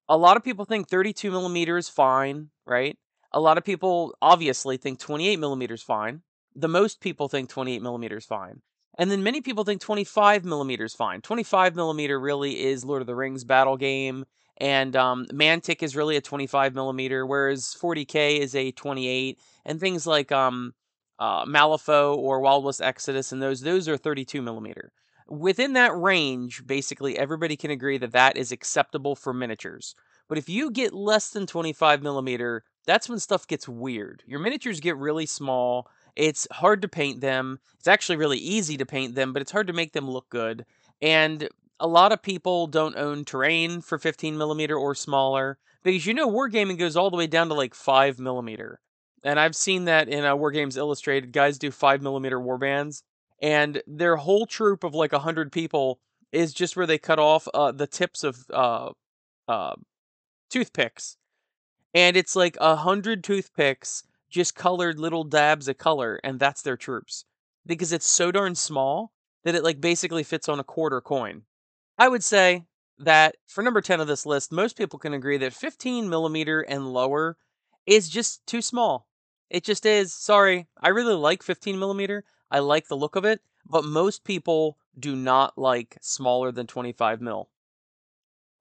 A 0.09 0.17
lot 0.17 0.35
of 0.35 0.43
people 0.43 0.65
think 0.65 0.89
32 0.89 1.29
millimeter 1.29 1.77
is 1.77 1.87
fine, 1.87 2.49
right? 2.65 2.97
A 3.31 3.39
lot 3.39 3.59
of 3.59 3.63
people 3.63 4.15
obviously 4.19 4.77
think 4.77 4.97
28 4.97 5.37
millimeter 5.37 5.75
is 5.75 5.83
fine. 5.83 6.23
The 6.55 6.67
most 6.67 7.01
people 7.01 7.27
think 7.27 7.49
28 7.49 7.83
millimeter 7.83 8.17
is 8.17 8.25
fine. 8.25 8.63
And 8.97 9.11
then 9.11 9.21
many 9.21 9.41
people 9.41 9.63
think 9.63 9.79
25 9.79 10.43
millimeter 10.43 10.85
is 10.85 10.95
fine. 10.95 11.21
25 11.21 11.75
millimeter 11.75 12.19
really 12.19 12.63
is 12.63 12.83
Lord 12.83 13.01
of 13.01 13.07
the 13.07 13.15
Rings 13.15 13.43
battle 13.43 13.77
game, 13.77 14.25
and 14.57 14.95
um, 14.95 15.27
Mantic 15.27 15.83
is 15.83 15.95
really 15.95 16.17
a 16.17 16.21
25 16.21 16.73
millimeter, 16.73 17.27
whereas 17.27 17.77
40k 17.79 18.39
is 18.39 18.55
a 18.55 18.71
28, 18.71 19.39
and 19.65 19.79
things 19.79 20.07
like 20.07 20.31
um, 20.31 20.73
uh, 21.21 21.45
Malifaux 21.45 22.17
or 22.17 22.39
Wild 22.39 22.63
West 22.65 22.81
Exodus, 22.81 23.31
and 23.31 23.41
those 23.41 23.61
those 23.61 23.87
are 23.87 23.95
32 23.95 24.41
millimeter. 24.41 24.91
Within 25.27 25.73
that 25.73 25.95
range, 25.95 26.65
basically 26.65 27.17
everybody 27.17 27.55
can 27.55 27.69
agree 27.69 27.99
that 27.99 28.11
that 28.13 28.37
is 28.37 28.51
acceptable 28.51 29.15
for 29.15 29.31
miniatures. 29.31 29.93
But 30.27 30.39
if 30.39 30.49
you 30.49 30.71
get 30.71 30.93
less 30.93 31.29
than 31.29 31.45
25 31.45 32.01
millimeter, 32.01 32.63
that's 32.87 33.07
when 33.07 33.19
stuff 33.19 33.47
gets 33.47 33.69
weird. 33.69 34.23
Your 34.25 34.39
miniatures 34.39 34.79
get 34.79 34.97
really 34.97 35.27
small. 35.27 35.87
It's 36.15 36.47
hard 36.51 36.81
to 36.81 36.87
paint 36.87 37.21
them. 37.21 37.59
It's 37.77 37.87
actually 37.87 38.15
really 38.15 38.39
easy 38.39 38.75
to 38.77 38.85
paint 38.85 39.13
them, 39.13 39.31
but 39.31 39.43
it's 39.43 39.51
hard 39.51 39.67
to 39.67 39.73
make 39.73 39.93
them 39.93 40.09
look 40.09 40.27
good. 40.29 40.65
And 41.03 41.47
a 41.79 41.87
lot 41.87 42.11
of 42.11 42.23
people 42.23 42.65
don't 42.65 42.97
own 42.97 43.25
terrain 43.25 43.81
for 43.81 43.99
15 43.99 44.39
millimeter 44.39 44.75
or 44.75 44.95
smaller 44.95 45.59
because 45.83 46.07
you 46.07 46.15
know 46.15 46.29
wargaming 46.29 46.79
goes 46.79 46.95
all 46.95 47.11
the 47.11 47.17
way 47.17 47.27
down 47.27 47.47
to 47.49 47.53
like 47.53 47.75
5 47.75 48.17
millimeter. 48.17 48.79
And 49.23 49.39
I've 49.39 49.55
seen 49.55 49.85
that 49.85 50.09
in 50.09 50.25
uh, 50.25 50.35
War 50.35 50.51
Games 50.51 50.77
Illustrated. 50.77 51.31
Guys 51.31 51.57
do 51.57 51.71
five 51.71 52.01
millimeter 52.01 52.39
war 52.39 52.57
bands, 52.57 53.03
and 53.41 53.81
their 53.85 54.15
whole 54.15 54.45
troop 54.45 54.83
of 54.83 54.95
like 54.95 55.13
a 55.13 55.19
hundred 55.19 55.51
people 55.51 55.99
is 56.31 56.53
just 56.53 56.75
where 56.75 56.87
they 56.87 56.97
cut 56.97 57.19
off 57.19 57.47
uh, 57.53 57.71
the 57.71 57.87
tips 57.87 58.23
of 58.23 58.45
uh, 58.51 58.89
uh, 59.47 59.75
toothpicks, 60.49 61.17
and 61.93 62.17
it's 62.17 62.35
like 62.35 62.57
a 62.59 62.77
hundred 62.77 63.23
toothpicks 63.23 64.03
just 64.29 64.55
colored 64.55 64.97
little 64.97 65.23
dabs 65.23 65.67
of 65.67 65.77
color, 65.77 66.19
and 66.23 66.39
that's 66.39 66.61
their 66.61 66.77
troops 66.77 67.25
because 67.65 67.91
it's 67.91 68.07
so 68.07 68.31
darn 68.31 68.55
small 68.55 69.11
that 69.43 69.55
it 69.55 69.63
like 69.63 69.81
basically 69.81 70.23
fits 70.23 70.49
on 70.49 70.59
a 70.59 70.63
quarter 70.63 71.01
coin. 71.01 71.43
I 71.97 72.07
would 72.07 72.23
say 72.23 72.65
that 72.97 73.35
for 73.47 73.63
number 73.63 73.81
10 73.81 73.99
of 73.99 74.07
this 74.07 74.25
list, 74.25 74.51
most 74.51 74.77
people 74.77 74.99
can 74.99 75.13
agree 75.13 75.37
that 75.37 75.53
15 75.53 76.09
millimeter 76.09 76.61
and 76.61 76.93
lower 76.93 77.37
is 77.85 78.09
just 78.09 78.45
too 78.45 78.61
small. 78.61 79.07
It 79.51 79.65
just 79.65 79.85
is. 79.85 80.13
Sorry. 80.13 80.67
I 80.79 80.89
really 80.89 81.13
like 81.13 81.43
15 81.43 81.77
millimeter. 81.77 82.23
I 82.49 82.59
like 82.59 82.87
the 82.87 82.95
look 82.95 83.17
of 83.17 83.25
it, 83.25 83.41
but 83.65 83.83
most 83.83 84.23
people 84.23 84.77
do 84.97 85.13
not 85.13 85.57
like 85.57 85.97
smaller 86.01 86.53
than 86.53 86.67
25 86.67 87.19
mil. 87.19 87.49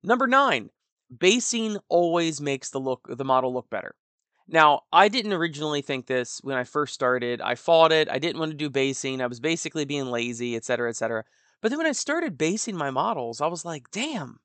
Number 0.03 0.27
nine, 0.27 0.71
basing 1.17 1.79
always 1.89 2.41
makes 2.41 2.71
the 2.71 2.81
look 2.81 3.07
the 3.09 3.25
model 3.25 3.55
look 3.55 3.71
better. 3.71 3.95
Now, 4.49 4.83
I 4.93 5.07
didn't 5.09 5.33
originally 5.33 5.81
think 5.81 6.07
this 6.07 6.41
when 6.43 6.57
I 6.57 6.65
first 6.65 6.93
started. 6.93 7.41
I 7.41 7.55
fought 7.55 7.93
it. 7.93 8.09
I 8.11 8.19
didn't 8.19 8.41
want 8.41 8.51
to 8.51 8.57
do 8.57 8.69
basing. 8.69 9.21
I 9.21 9.29
was 9.29 9.39
basically 9.39 9.85
being 9.85 10.07
lazy, 10.07 10.57
etc., 10.57 10.89
etc. 10.89 11.25
But 11.61 11.69
then 11.69 11.79
when 11.79 11.87
I 11.87 11.93
started 11.93 12.37
basing 12.37 12.77
my 12.77 12.91
models, 12.91 13.41
I 13.41 13.47
was 13.47 13.65
like, 13.65 13.93
damn, 13.93 14.41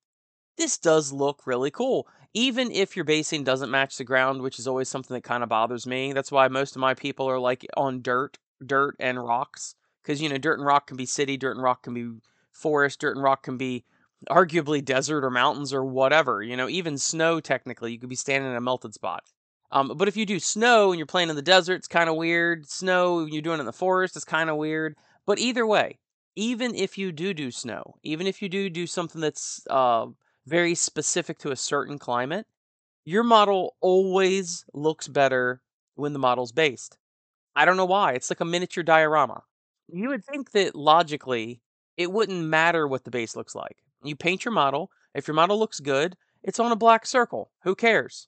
this 0.58 0.78
does 0.78 1.12
look 1.12 1.46
really 1.46 1.72
cool 1.72 2.08
even 2.36 2.70
if 2.70 2.98
your 2.98 3.06
basing 3.06 3.46
doesn't 3.46 3.72
match 3.72 3.98
the 3.98 4.04
ground, 4.04 4.42
which 4.42 4.60
is 4.60 4.68
always 4.68 4.90
something 4.90 5.16
that 5.16 5.24
kind 5.24 5.42
of 5.42 5.48
bothers 5.48 5.88
me. 5.88 6.12
That's 6.12 6.34
why 6.34 6.50
most 6.50 6.76
of 6.76 6.82
my 6.82 6.94
people 6.94 7.30
are 7.30 7.40
like 7.40 7.66
on 7.78 8.02
dirt, 8.02 8.38
dirt 8.64 8.98
and 9.00 9.24
rocks, 9.26 9.76
because 10.04 10.22
you 10.22 10.28
know 10.28 10.38
dirt 10.38 10.60
and 10.60 10.68
rock 10.68 10.88
can 10.88 10.98
be 10.98 11.06
city, 11.06 11.38
dirt 11.38 11.56
and 11.56 11.64
rock 11.64 11.84
can 11.84 11.94
be 11.94 12.12
forest, 12.52 13.00
dirt 13.00 13.16
and 13.16 13.24
rock 13.24 13.44
can 13.44 13.58
be 13.58 13.86
arguably 14.30 14.84
desert 14.84 15.24
or 15.24 15.30
mountains 15.30 15.74
or 15.74 15.86
whatever. 15.86 16.44
You 16.44 16.58
know, 16.58 16.68
even 16.68 16.98
snow 16.98 17.40
technically, 17.40 17.94
you 17.94 18.00
could 18.00 18.10
be 18.10 18.16
standing 18.16 18.52
in 18.52 18.58
a 18.58 18.62
melted 18.62 18.94
spot. 18.94 19.24
Um, 19.72 19.94
but 19.96 20.10
if 20.10 20.18
you 20.18 20.26
do 20.26 20.40
snow 20.40 20.92
and 20.92 21.00
you're 21.00 21.06
playing 21.06 21.30
in 21.30 21.38
the 21.38 21.42
desert, 21.42 21.76
it's 21.76 21.88
kind 21.88 22.10
of 22.10 22.18
weird. 22.18 22.70
Snow, 22.70 23.26
you're 23.26 23.42
doing 23.42 23.58
it 23.58 23.62
in 23.62 23.66
the 23.66 23.74
forest, 23.74 24.18
it's 24.18 24.26
kind 24.26 24.50
of 24.50 24.58
weird. 24.58 24.96
But 25.26 25.40
either 25.40 25.66
way, 25.66 26.00
even 26.36 26.76
if 26.76 26.98
you 26.98 27.14
do 27.14 27.34
do 27.34 27.50
snow, 27.50 27.96
even 28.04 28.28
if 28.28 28.42
you 28.42 28.50
do 28.50 28.70
do 28.70 28.86
something 28.86 29.22
that's 29.22 29.66
uh, 29.70 30.08
very 30.48 30.76
specific 30.76 31.38
to 31.40 31.52
a 31.52 31.56
certain 31.56 31.98
climate, 32.00 32.46
your 33.04 33.24
model 33.24 33.76
always 33.82 34.66
looks 34.74 35.08
better 35.08 35.62
when 35.96 36.14
the 36.14 36.20
model's 36.20 36.52
based. 36.52 36.98
I 37.56 37.66
don't 37.66 37.78
know 37.78 37.86
why. 37.86 38.14
It's 38.14 38.30
like 38.30 38.42
a 38.42 38.46
miniature 38.46 38.84
diorama. 38.84 39.44
You 39.88 40.10
would 40.10 40.26
think 40.26 40.52
that 40.52 40.76
logically 40.76 41.62
it 41.98 42.12
wouldn't 42.12 42.46
matter 42.46 42.88
what 42.88 43.04
the 43.04 43.12
base 43.12 43.36
looks 43.36 43.56
like. 43.56 43.78
You 44.04 44.16
paint 44.16 44.44
your 44.46 44.54
model. 44.54 44.90
If 45.14 45.28
your 45.28 45.36
model 45.36 45.58
looks 45.58 45.80
good, 45.80 46.18
it's 46.44 46.60
on 46.60 46.72
a 46.72 46.76
black 46.76 47.06
circle. 47.06 47.52
Who 47.64 47.76
cares? 47.76 48.28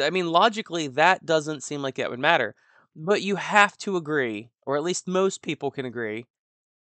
I 0.00 0.10
mean, 0.10 0.28
logically, 0.28 0.88
that 0.88 1.26
doesn't 1.26 1.62
seem 1.62 1.82
like 1.82 1.98
it 1.98 2.10
would 2.10 2.18
matter. 2.18 2.54
But 2.96 3.22
you 3.22 3.36
have 3.36 3.76
to 3.78 3.96
agree, 3.96 4.50
or 4.62 4.76
at 4.76 4.82
least 4.82 5.06
most 5.06 5.42
people 5.42 5.70
can 5.70 5.84
agree, 5.84 6.26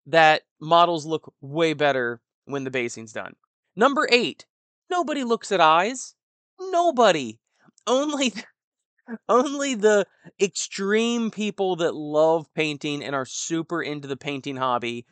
that 0.06 0.42
models 0.60 1.04
look 1.04 1.32
way 1.40 1.72
better 1.72 2.20
when 2.44 2.64
the 2.64 2.70
basing's 2.70 3.12
done. 3.12 3.34
Number 3.76 4.08
eight, 4.10 4.46
nobody 4.90 5.22
looks 5.22 5.52
at 5.52 5.60
eyes. 5.60 6.14
Nobody. 6.58 7.38
Only 7.86 8.32
only 9.28 9.74
the 9.74 10.06
extreme 10.40 11.30
people 11.30 11.76
that 11.76 11.94
love 11.94 12.52
painting 12.54 13.04
and 13.04 13.14
are 13.14 13.26
super 13.26 13.82
into 13.82 14.08
the 14.08 14.16
painting 14.16 14.56
hobby 14.56 15.06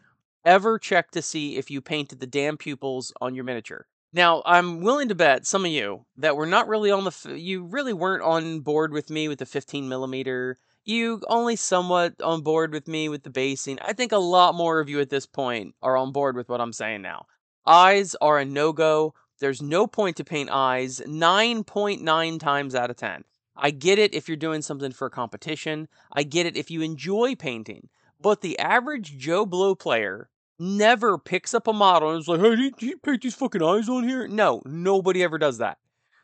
ever 0.44 0.78
check 0.78 1.10
to 1.12 1.22
see 1.22 1.56
if 1.56 1.70
you 1.70 1.80
painted 1.80 2.20
the 2.20 2.26
damn 2.26 2.56
pupils 2.56 3.12
on 3.20 3.34
your 3.34 3.44
miniature. 3.44 3.86
Now, 4.12 4.42
I'm 4.46 4.80
willing 4.80 5.08
to 5.08 5.14
bet 5.14 5.46
some 5.46 5.64
of 5.64 5.72
you 5.72 6.06
that 6.18 6.36
were 6.36 6.46
not 6.46 6.68
really 6.68 6.90
on 6.90 7.04
the, 7.04 7.08
f- 7.08 7.26
you 7.36 7.64
really 7.64 7.92
weren't 7.92 8.22
on 8.22 8.60
board 8.60 8.92
with 8.92 9.10
me 9.10 9.26
with 9.26 9.40
the 9.40 9.46
15 9.46 9.88
millimeter. 9.88 10.56
You 10.84 11.20
only 11.28 11.56
somewhat 11.56 12.20
on 12.22 12.42
board 12.42 12.72
with 12.72 12.86
me 12.86 13.08
with 13.08 13.24
the 13.24 13.30
basing. 13.30 13.78
I 13.80 13.92
think 13.92 14.12
a 14.12 14.18
lot 14.18 14.54
more 14.54 14.78
of 14.80 14.88
you 14.88 15.00
at 15.00 15.10
this 15.10 15.26
point 15.26 15.74
are 15.82 15.96
on 15.96 16.12
board 16.12 16.36
with 16.36 16.48
what 16.48 16.60
I'm 16.60 16.72
saying 16.72 17.02
now. 17.02 17.26
Eyes 17.66 18.14
are 18.20 18.38
a 18.38 18.44
no 18.44 18.72
go. 18.72 19.14
There's 19.40 19.62
no 19.62 19.86
point 19.86 20.16
to 20.16 20.24
paint 20.24 20.50
eyes 20.50 21.00
9.9 21.06 22.40
times 22.40 22.74
out 22.74 22.90
of 22.90 22.96
10. 22.96 23.24
I 23.56 23.70
get 23.70 23.98
it 23.98 24.14
if 24.14 24.28
you're 24.28 24.36
doing 24.36 24.62
something 24.62 24.92
for 24.92 25.06
a 25.06 25.10
competition. 25.10 25.88
I 26.12 26.24
get 26.24 26.46
it 26.46 26.56
if 26.56 26.70
you 26.70 26.82
enjoy 26.82 27.34
painting. 27.34 27.88
But 28.20 28.40
the 28.40 28.58
average 28.58 29.16
Joe 29.16 29.46
Blow 29.46 29.74
player 29.74 30.28
never 30.58 31.18
picks 31.18 31.54
up 31.54 31.66
a 31.66 31.72
model 31.72 32.10
and 32.10 32.20
is 32.20 32.28
like, 32.28 32.40
hey, 32.40 32.56
did 32.56 32.82
you 32.82 32.96
paint 32.98 33.22
these 33.22 33.34
fucking 33.34 33.62
eyes 33.62 33.88
on 33.88 34.06
here? 34.06 34.28
No, 34.28 34.62
nobody 34.64 35.22
ever 35.22 35.38
does 35.38 35.58
that. 35.58 35.78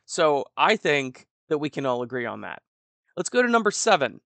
So 0.05 0.45
I 0.57 0.77
think 0.77 1.27
that 1.49 1.59
we 1.59 1.71
can 1.71 1.87
all 1.87 2.03
agree 2.03 2.27
on 2.27 2.43
that. 2.43 2.63
Let's 3.17 3.31
go 3.31 3.43
to 3.43 3.49
number 3.49 3.71
seven. 3.71 4.21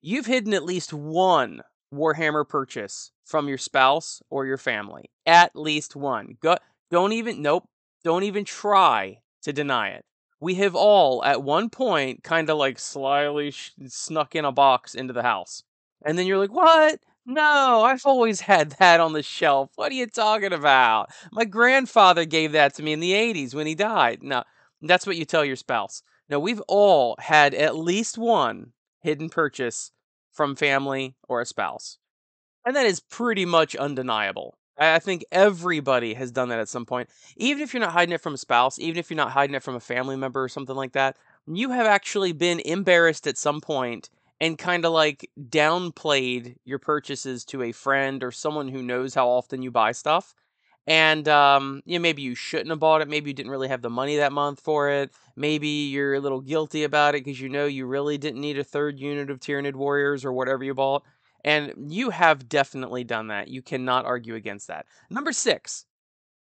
You've 0.00 0.26
hidden 0.26 0.54
at 0.54 0.64
least 0.64 0.92
one 0.92 1.62
Warhammer 1.92 2.48
purchase 2.48 3.12
from 3.24 3.48
your 3.48 3.58
spouse 3.58 4.22
or 4.30 4.46
your 4.46 4.58
family. 4.58 5.10
At 5.24 5.54
least 5.54 5.96
one. 5.96 6.36
Go, 6.40 6.56
don't 6.90 7.12
even, 7.12 7.42
nope, 7.42 7.68
don't 8.04 8.22
even 8.22 8.44
try 8.44 9.18
to 9.42 9.52
deny 9.52 9.90
it. 9.90 10.04
We 10.40 10.54
have 10.56 10.74
all, 10.74 11.24
at 11.24 11.42
one 11.42 11.70
point, 11.70 12.22
kind 12.22 12.50
of 12.50 12.58
like 12.58 12.78
slyly 12.78 13.50
sh- 13.50 13.72
snuck 13.86 14.34
in 14.34 14.44
a 14.44 14.52
box 14.52 14.94
into 14.94 15.12
the 15.12 15.22
house. 15.22 15.62
And 16.04 16.18
then 16.18 16.26
you're 16.26 16.38
like, 16.38 16.52
what? 16.52 17.00
No, 17.24 17.82
I've 17.82 18.04
always 18.04 18.42
had 18.42 18.70
that 18.78 19.00
on 19.00 19.12
the 19.12 19.22
shelf. 19.22 19.70
What 19.74 19.90
are 19.90 19.96
you 19.96 20.06
talking 20.06 20.52
about? 20.52 21.10
My 21.32 21.44
grandfather 21.44 22.24
gave 22.24 22.52
that 22.52 22.74
to 22.74 22.82
me 22.82 22.92
in 22.92 23.00
the 23.00 23.12
80s 23.12 23.54
when 23.54 23.66
he 23.66 23.74
died. 23.74 24.22
No, 24.22 24.44
that's 24.82 25.06
what 25.06 25.16
you 25.16 25.24
tell 25.24 25.44
your 25.44 25.56
spouse. 25.56 26.02
No, 26.28 26.38
we've 26.38 26.62
all 26.68 27.16
had 27.18 27.54
at 27.54 27.76
least 27.76 28.18
one 28.18 28.72
hidden 29.00 29.28
purchase 29.28 29.90
from 30.36 30.54
family 30.54 31.16
or 31.28 31.40
a 31.40 31.46
spouse. 31.46 31.98
And 32.64 32.76
that 32.76 32.86
is 32.86 33.00
pretty 33.00 33.46
much 33.46 33.74
undeniable. 33.74 34.58
I 34.78 34.98
think 34.98 35.24
everybody 35.32 36.12
has 36.14 36.30
done 36.30 36.50
that 36.50 36.58
at 36.58 36.68
some 36.68 36.84
point. 36.84 37.08
Even 37.36 37.62
if 37.62 37.72
you're 37.72 37.80
not 37.80 37.92
hiding 37.92 38.12
it 38.12 38.20
from 38.20 38.34
a 38.34 38.38
spouse, 38.38 38.78
even 38.78 38.98
if 38.98 39.10
you're 39.10 39.16
not 39.16 39.30
hiding 39.30 39.54
it 39.54 39.62
from 39.62 39.74
a 39.74 39.80
family 39.80 40.16
member 40.16 40.42
or 40.42 40.48
something 40.48 40.76
like 40.76 40.92
that, 40.92 41.16
you 41.46 41.70
have 41.70 41.86
actually 41.86 42.32
been 42.32 42.60
embarrassed 42.60 43.26
at 43.26 43.38
some 43.38 43.60
point 43.60 44.10
and 44.38 44.58
kind 44.58 44.84
of 44.84 44.92
like 44.92 45.30
downplayed 45.48 46.56
your 46.64 46.78
purchases 46.78 47.44
to 47.46 47.62
a 47.62 47.72
friend 47.72 48.22
or 48.22 48.30
someone 48.30 48.68
who 48.68 48.82
knows 48.82 49.14
how 49.14 49.28
often 49.28 49.62
you 49.62 49.70
buy 49.70 49.92
stuff. 49.92 50.34
And 50.86 51.26
um, 51.28 51.82
you 51.84 51.98
know, 51.98 52.02
maybe 52.02 52.22
you 52.22 52.34
shouldn't 52.34 52.70
have 52.70 52.78
bought 52.78 53.02
it. 53.02 53.08
Maybe 53.08 53.30
you 53.30 53.34
didn't 53.34 53.50
really 53.50 53.68
have 53.68 53.82
the 53.82 53.90
money 53.90 54.16
that 54.16 54.32
month 54.32 54.60
for 54.60 54.88
it. 54.88 55.10
Maybe 55.34 55.68
you're 55.68 56.14
a 56.14 56.20
little 56.20 56.40
guilty 56.40 56.84
about 56.84 57.14
it 57.14 57.24
because 57.24 57.40
you 57.40 57.48
know 57.48 57.66
you 57.66 57.86
really 57.86 58.18
didn't 58.18 58.40
need 58.40 58.58
a 58.58 58.64
third 58.64 59.00
unit 59.00 59.30
of 59.30 59.40
Tyranid 59.40 59.74
Warriors 59.74 60.24
or 60.24 60.32
whatever 60.32 60.62
you 60.62 60.74
bought. 60.74 61.02
And 61.44 61.92
you 61.92 62.10
have 62.10 62.48
definitely 62.48 63.04
done 63.04 63.28
that. 63.28 63.48
You 63.48 63.62
cannot 63.62 64.04
argue 64.04 64.34
against 64.34 64.68
that. 64.68 64.86
Number 65.10 65.32
six, 65.32 65.86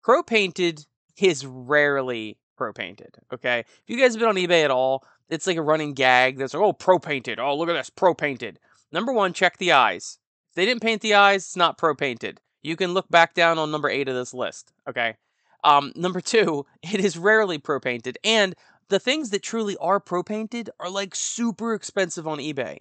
Pro 0.03 0.23
Painted 0.23 0.87
is 1.19 1.45
rarely 1.45 2.39
Pro 2.57 2.73
Painted. 2.73 3.17
Okay. 3.33 3.61
If 3.61 3.83
you 3.87 3.99
guys 3.99 4.15
have 4.15 4.21
been 4.21 4.29
on 4.29 4.37
eBay 4.37 4.65
at 4.65 4.71
all, 4.71 5.05
it's 5.29 5.47
like 5.47 5.57
a 5.57 5.63
running 5.63 5.95
gag 5.95 6.39
that's 6.39 6.55
like, 6.55 6.63
oh, 6.63 6.73
Pro 6.73 6.99
Painted. 6.99 7.39
Oh, 7.39 7.57
look 7.57 7.69
at 7.69 7.75
this, 7.75 7.91
Pro 7.91 8.15
Painted. 8.15 8.59
Number 8.93 9.13
one, 9.13 9.33
check 9.33 9.59
the 9.59 9.73
eyes. 9.73 10.19
If 10.51 10.55
they 10.55 10.65
didn't 10.65 10.83
paint 10.83 11.03
the 11.03 11.15
eyes, 11.15 11.45
it's 11.45 11.57
not 11.57 11.79
Pro 11.79 11.95
Painted. 11.95 12.41
You 12.63 12.77
can 12.77 12.95
look 12.95 13.09
back 13.09 13.35
down 13.35 13.59
on 13.59 13.71
number 13.71 13.89
eight 13.89 14.09
of 14.09 14.15
this 14.15 14.35
list. 14.35 14.73
Okay. 14.89 15.17
Um, 15.65 15.93
number 15.97 16.21
two, 16.21 16.67
it 16.83 17.01
is 17.01 17.19
rarely 17.19 17.59
Pro 17.59 17.81
Painted. 17.81 18.19
And 18.25 18.55
the 18.89 18.99
things 18.99 19.31
that 19.31 19.43
truly 19.43 19.77
are 19.79 20.01
Pro 20.01 20.23
Painted 20.23 20.71
are 20.81 20.91
like 20.91 21.15
super 21.15 21.75
expensive 21.75 22.27
on 22.27 22.39
eBay. 22.39 22.79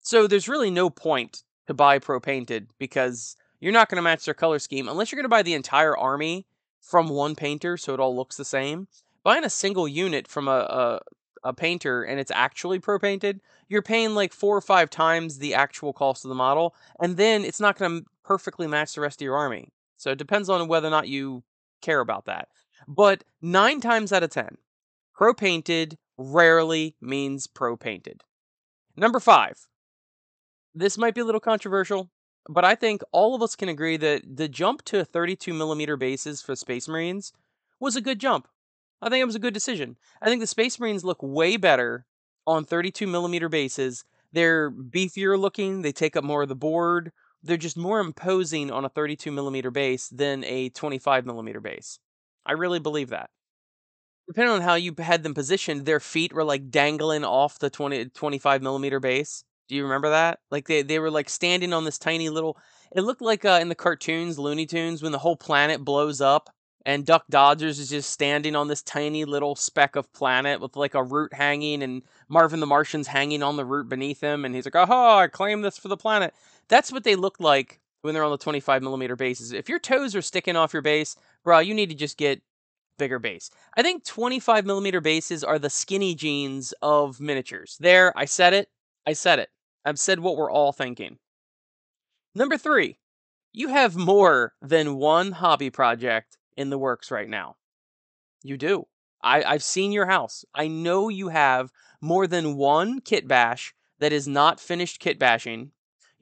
So 0.00 0.26
there's 0.26 0.48
really 0.48 0.70
no 0.70 0.90
point 0.90 1.44
to 1.66 1.74
buy 1.74 1.98
Pro 1.98 2.20
Painted 2.20 2.68
because 2.78 3.36
you're 3.60 3.72
not 3.72 3.88
going 3.88 3.96
to 3.96 4.02
match 4.02 4.24
their 4.24 4.34
color 4.34 4.58
scheme 4.58 4.88
unless 4.88 5.10
you're 5.10 5.16
going 5.16 5.24
to 5.24 5.28
buy 5.30 5.42
the 5.42 5.54
entire 5.54 5.96
army 5.96 6.46
from 6.80 7.08
one 7.08 7.34
painter 7.34 7.78
so 7.78 7.94
it 7.94 8.00
all 8.00 8.14
looks 8.14 8.36
the 8.36 8.44
same. 8.44 8.86
Buying 9.22 9.44
a 9.44 9.50
single 9.50 9.88
unit 9.88 10.28
from 10.28 10.48
a, 10.48 10.50
a, 10.50 11.00
a 11.44 11.52
painter 11.54 12.02
and 12.02 12.20
it's 12.20 12.30
actually 12.34 12.78
Pro 12.78 12.98
Painted, 12.98 13.40
you're 13.68 13.80
paying 13.80 14.14
like 14.14 14.34
four 14.34 14.54
or 14.54 14.60
five 14.60 14.90
times 14.90 15.38
the 15.38 15.54
actual 15.54 15.94
cost 15.94 16.24
of 16.24 16.28
the 16.28 16.34
model, 16.34 16.74
and 17.00 17.16
then 17.16 17.44
it's 17.44 17.60
not 17.60 17.78
going 17.78 18.02
to 18.02 18.10
perfectly 18.24 18.66
match 18.66 18.94
the 18.94 19.00
rest 19.00 19.20
of 19.20 19.24
your 19.24 19.36
army. 19.36 19.68
So 19.96 20.10
it 20.10 20.18
depends 20.18 20.48
on 20.48 20.68
whether 20.68 20.88
or 20.88 20.90
not 20.90 21.08
you 21.08 21.44
care 21.82 22.00
about 22.00 22.24
that. 22.26 22.48
But 22.88 23.24
nine 23.40 23.80
times 23.80 24.12
out 24.12 24.22
of 24.22 24.30
ten, 24.30 24.56
Pro 25.14 25.32
Painted 25.32 25.98
rarely 26.18 26.96
means 27.00 27.46
Pro 27.46 27.76
Painted. 27.76 28.22
Number 28.96 29.20
five, 29.20 29.68
this 30.74 30.98
might 30.98 31.14
be 31.14 31.20
a 31.20 31.24
little 31.24 31.40
controversial, 31.40 32.10
but 32.48 32.64
I 32.64 32.74
think 32.74 33.02
all 33.12 33.34
of 33.34 33.42
us 33.42 33.56
can 33.56 33.68
agree 33.68 33.96
that 33.96 34.36
the 34.36 34.48
jump 34.48 34.84
to 34.86 35.04
32 35.04 35.52
millimeter 35.54 35.96
bases 35.96 36.42
for 36.42 36.56
Space 36.56 36.88
Marines 36.88 37.32
was 37.80 37.96
a 37.96 38.00
good 38.00 38.18
jump. 38.18 38.48
I 39.00 39.08
think 39.08 39.22
it 39.22 39.26
was 39.26 39.34
a 39.34 39.40
good 39.40 39.54
decision. 39.54 39.96
I 40.20 40.26
think 40.26 40.40
the 40.40 40.46
Space 40.46 40.78
Marines 40.80 41.04
look 41.04 41.18
way 41.22 41.56
better 41.56 42.06
on 42.46 42.64
32 42.64 43.06
millimeter 43.06 43.48
bases. 43.48 44.04
They're 44.32 44.70
beefier 44.70 45.38
looking. 45.38 45.82
They 45.82 45.92
take 45.92 46.16
up 46.16 46.24
more 46.24 46.42
of 46.42 46.48
the 46.48 46.56
board. 46.56 47.12
They're 47.44 47.56
just 47.56 47.76
more 47.76 48.00
imposing 48.00 48.70
on 48.70 48.84
a 48.84 48.88
32 48.88 49.30
millimeter 49.30 49.70
base 49.70 50.08
than 50.08 50.44
a 50.44 50.70
25 50.70 51.26
millimeter 51.26 51.60
base. 51.60 51.98
I 52.46 52.52
really 52.52 52.80
believe 52.80 53.10
that. 53.10 53.30
Depending 54.26 54.54
on 54.54 54.62
how 54.62 54.74
you 54.74 54.94
had 54.98 55.22
them 55.22 55.34
positioned, 55.34 55.84
their 55.84 56.00
feet 56.00 56.32
were 56.32 56.44
like 56.44 56.70
dangling 56.70 57.24
off 57.24 57.58
the 57.58 57.68
20, 57.68 58.06
25 58.06 58.62
millimeter 58.62 58.98
base. 58.98 59.44
Do 59.68 59.76
you 59.76 59.82
remember 59.82 60.10
that? 60.10 60.40
Like 60.50 60.66
they, 60.66 60.82
they 60.82 60.98
were 60.98 61.10
like 61.10 61.28
standing 61.28 61.72
on 61.72 61.84
this 61.84 61.98
tiny 61.98 62.30
little. 62.30 62.56
It 62.94 63.02
looked 63.02 63.22
like 63.22 63.44
uh, 63.44 63.58
in 63.60 63.68
the 63.68 63.74
cartoons, 63.74 64.38
Looney 64.38 64.66
Tunes, 64.66 65.02
when 65.02 65.12
the 65.12 65.18
whole 65.18 65.36
planet 65.36 65.84
blows 65.84 66.20
up 66.20 66.50
and 66.86 67.06
Duck 67.06 67.24
Dodgers 67.30 67.78
is 67.78 67.88
just 67.90 68.10
standing 68.10 68.54
on 68.54 68.68
this 68.68 68.82
tiny 68.82 69.24
little 69.24 69.56
speck 69.56 69.96
of 69.96 70.12
planet 70.12 70.60
with 70.60 70.76
like 70.76 70.94
a 70.94 71.02
root 71.02 71.32
hanging, 71.32 71.82
and 71.82 72.02
Marvin 72.28 72.60
the 72.60 72.66
Martian's 72.66 73.06
hanging 73.06 73.42
on 73.42 73.56
the 73.56 73.64
root 73.64 73.88
beneath 73.88 74.20
him, 74.20 74.44
and 74.44 74.54
he's 74.54 74.66
like, 74.66 74.76
"Oh, 74.76 75.18
I 75.18 75.28
claim 75.28 75.62
this 75.62 75.78
for 75.78 75.88
the 75.88 75.96
planet." 75.96 76.34
That's 76.68 76.92
what 76.92 77.04
they 77.04 77.16
look 77.16 77.36
like 77.38 77.80
when 78.02 78.14
they're 78.14 78.24
on 78.24 78.30
the 78.30 78.38
25 78.38 78.82
millimeter 78.82 79.16
bases. 79.16 79.52
If 79.52 79.68
your 79.68 79.78
toes 79.78 80.14
are 80.14 80.22
sticking 80.22 80.56
off 80.56 80.72
your 80.72 80.82
base, 80.82 81.16
bro, 81.42 81.58
you 81.58 81.74
need 81.74 81.90
to 81.90 81.94
just 81.94 82.16
get 82.16 82.42
bigger 82.98 83.18
base. 83.18 83.50
I 83.76 83.82
think 83.82 84.04
25 84.04 84.66
millimeter 84.66 85.00
bases 85.00 85.42
are 85.42 85.58
the 85.58 85.70
skinny 85.70 86.14
jeans 86.14 86.72
of 86.82 87.20
miniatures. 87.20 87.76
There, 87.80 88.16
I 88.16 88.24
said 88.24 88.52
it. 88.54 88.68
I 89.06 89.12
said 89.14 89.38
it. 89.38 89.50
I've 89.84 89.98
said 89.98 90.20
what 90.20 90.36
we're 90.36 90.50
all 90.50 90.72
thinking. 90.72 91.18
Number 92.34 92.56
three, 92.56 92.98
you 93.52 93.68
have 93.68 93.96
more 93.96 94.54
than 94.60 94.96
one 94.96 95.32
hobby 95.32 95.70
project 95.70 96.36
in 96.56 96.70
the 96.70 96.78
works 96.78 97.10
right 97.10 97.28
now. 97.28 97.56
You 98.42 98.56
do. 98.56 98.86
I, 99.22 99.42
I've 99.42 99.62
seen 99.62 99.92
your 99.92 100.06
house. 100.06 100.44
I 100.54 100.68
know 100.68 101.08
you 101.08 101.28
have 101.28 101.72
more 102.00 102.26
than 102.26 102.56
one 102.56 103.00
kit 103.00 103.26
bash 103.26 103.74
that 103.98 104.12
is 104.12 104.28
not 104.28 104.60
finished 104.60 105.00
kit 105.00 105.18
bashing. 105.18 105.70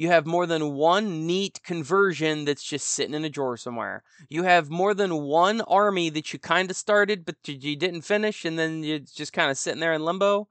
You 0.03 0.09
have 0.09 0.27
more 0.27 0.47
than 0.47 0.75
one 0.75 1.29
neat 1.29 1.63
conversion 1.63 2.45
that's 2.45 2.65
just 2.65 2.89
sitting 2.89 3.15
in 3.15 3.25
a 3.25 3.29
drawer 3.29 3.57
somewhere. 3.57 4.03
You 4.29 4.43
have 4.43 4.69
more 4.69 4.95
than 4.95 5.23
one 5.23 5.61
army 5.61 6.11
that 6.11 6.33
you 6.33 6.41
kind 6.41 6.69
of 6.73 6.77
started, 6.77 7.25
but 7.25 7.37
you 7.47 7.77
didn't 7.77 8.03
finish, 8.03 8.45
and 8.45 8.59
then 8.59 8.83
you're 8.83 8.99
just 8.99 9.33
kind 9.33 9.49
of 9.49 9.57
sitting 9.57 9.79
there 9.79 9.93
in 9.93 10.05
limbo. 10.05 10.49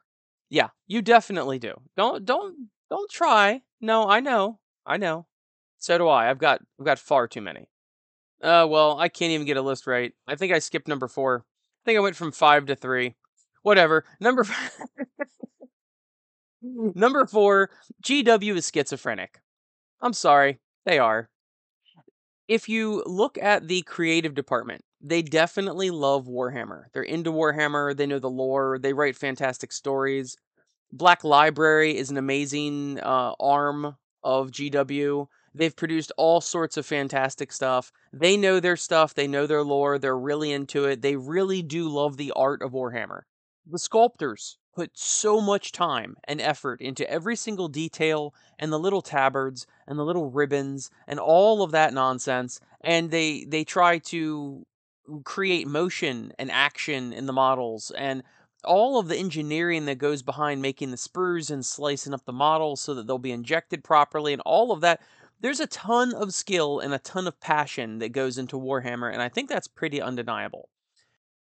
Yeah, 0.49 0.69
you 0.87 1.01
definitely 1.01 1.59
do. 1.59 1.73
Don't 1.97 2.23
don't 2.23 2.69
don't 2.89 3.11
try. 3.11 3.61
No, 3.81 4.07
I 4.07 4.21
know. 4.21 4.59
I 4.85 4.95
know. 4.95 5.27
So 5.79 5.97
do 5.97 6.07
I. 6.07 6.29
I've 6.29 6.39
got 6.39 6.61
I've 6.79 6.85
got 6.85 6.97
far 6.97 7.27
too 7.27 7.41
many. 7.41 7.67
Uh 8.41 8.65
well, 8.69 8.97
I 9.01 9.09
can't 9.09 9.33
even 9.33 9.45
get 9.45 9.57
a 9.57 9.61
list 9.61 9.85
right. 9.85 10.13
I 10.29 10.35
think 10.35 10.53
I 10.53 10.59
skipped 10.59 10.87
number 10.87 11.09
4. 11.09 11.43
I 11.43 11.83
think 11.83 11.97
I 11.97 12.01
went 12.01 12.15
from 12.15 12.31
5 12.31 12.67
to 12.67 12.75
3. 12.77 13.15
Whatever. 13.63 14.05
Number 14.21 14.45
Number 16.95 17.25
4, 17.25 17.69
GW 18.03 18.55
is 18.55 18.71
schizophrenic. 18.73 19.39
I'm 20.01 20.13
sorry. 20.13 20.59
They 20.85 20.99
are. 20.99 21.29
If 22.47 22.67
you 22.67 23.03
look 23.05 23.37
at 23.37 23.67
the 23.67 23.81
creative 23.83 24.33
department, 24.33 24.83
they 24.99 25.21
definitely 25.21 25.89
love 25.89 26.27
Warhammer. 26.27 26.85
They're 26.93 27.03
into 27.03 27.31
Warhammer, 27.31 27.95
they 27.95 28.05
know 28.05 28.19
the 28.19 28.29
lore, 28.29 28.77
they 28.77 28.93
write 28.93 29.15
fantastic 29.15 29.71
stories. 29.71 30.35
Black 30.91 31.23
Library 31.23 31.97
is 31.97 32.09
an 32.09 32.17
amazing 32.17 32.99
uh, 32.99 33.33
arm 33.39 33.95
of 34.23 34.51
GW. 34.51 35.27
They've 35.53 35.75
produced 35.75 36.11
all 36.17 36.41
sorts 36.41 36.77
of 36.77 36.85
fantastic 36.85 37.51
stuff. 37.51 37.91
They 38.13 38.37
know 38.37 38.59
their 38.59 38.75
stuff, 38.75 39.13
they 39.13 39.27
know 39.27 39.47
their 39.47 39.63
lore, 39.63 39.97
they're 39.97 40.17
really 40.17 40.51
into 40.51 40.85
it. 40.85 41.01
They 41.01 41.15
really 41.15 41.61
do 41.61 41.87
love 41.87 42.17
the 42.17 42.33
art 42.35 42.61
of 42.61 42.71
Warhammer. 42.71 43.21
The 43.69 43.79
sculptors 43.79 44.57
put 44.73 44.91
so 44.97 45.41
much 45.41 45.71
time 45.71 46.15
and 46.23 46.41
effort 46.41 46.81
into 46.81 47.09
every 47.09 47.35
single 47.35 47.67
detail 47.67 48.33
and 48.57 48.71
the 48.71 48.79
little 48.79 49.01
tabards 49.01 49.67
and 49.87 49.99
the 49.99 50.05
little 50.05 50.29
ribbons 50.29 50.89
and 51.07 51.19
all 51.19 51.61
of 51.61 51.71
that 51.71 51.93
nonsense 51.93 52.59
and 52.81 53.11
they 53.11 53.45
they 53.45 53.63
try 53.63 53.97
to 53.97 54.65
create 55.23 55.67
motion 55.67 56.31
and 56.39 56.49
action 56.51 57.11
in 57.11 57.25
the 57.25 57.33
models 57.33 57.91
and 57.97 58.23
all 58.63 58.99
of 58.99 59.07
the 59.07 59.17
engineering 59.17 59.85
that 59.85 59.97
goes 59.97 60.21
behind 60.21 60.61
making 60.61 60.91
the 60.91 60.97
sprues 60.97 61.49
and 61.49 61.65
slicing 61.65 62.13
up 62.13 62.23
the 62.25 62.31
models 62.31 62.79
so 62.79 62.93
that 62.93 63.07
they'll 63.07 63.17
be 63.17 63.31
injected 63.31 63.83
properly 63.83 64.33
and 64.33 64.41
all 64.45 64.71
of 64.71 64.81
that 64.81 65.01
there's 65.41 65.59
a 65.59 65.67
ton 65.67 66.13
of 66.13 66.33
skill 66.33 66.79
and 66.79 66.93
a 66.93 66.99
ton 66.99 67.27
of 67.27 67.39
passion 67.41 67.97
that 67.99 68.11
goes 68.11 68.37
into 68.37 68.57
warhammer 68.57 69.11
and 69.11 69.21
i 69.21 69.27
think 69.27 69.49
that's 69.49 69.67
pretty 69.67 70.01
undeniable. 70.01 70.69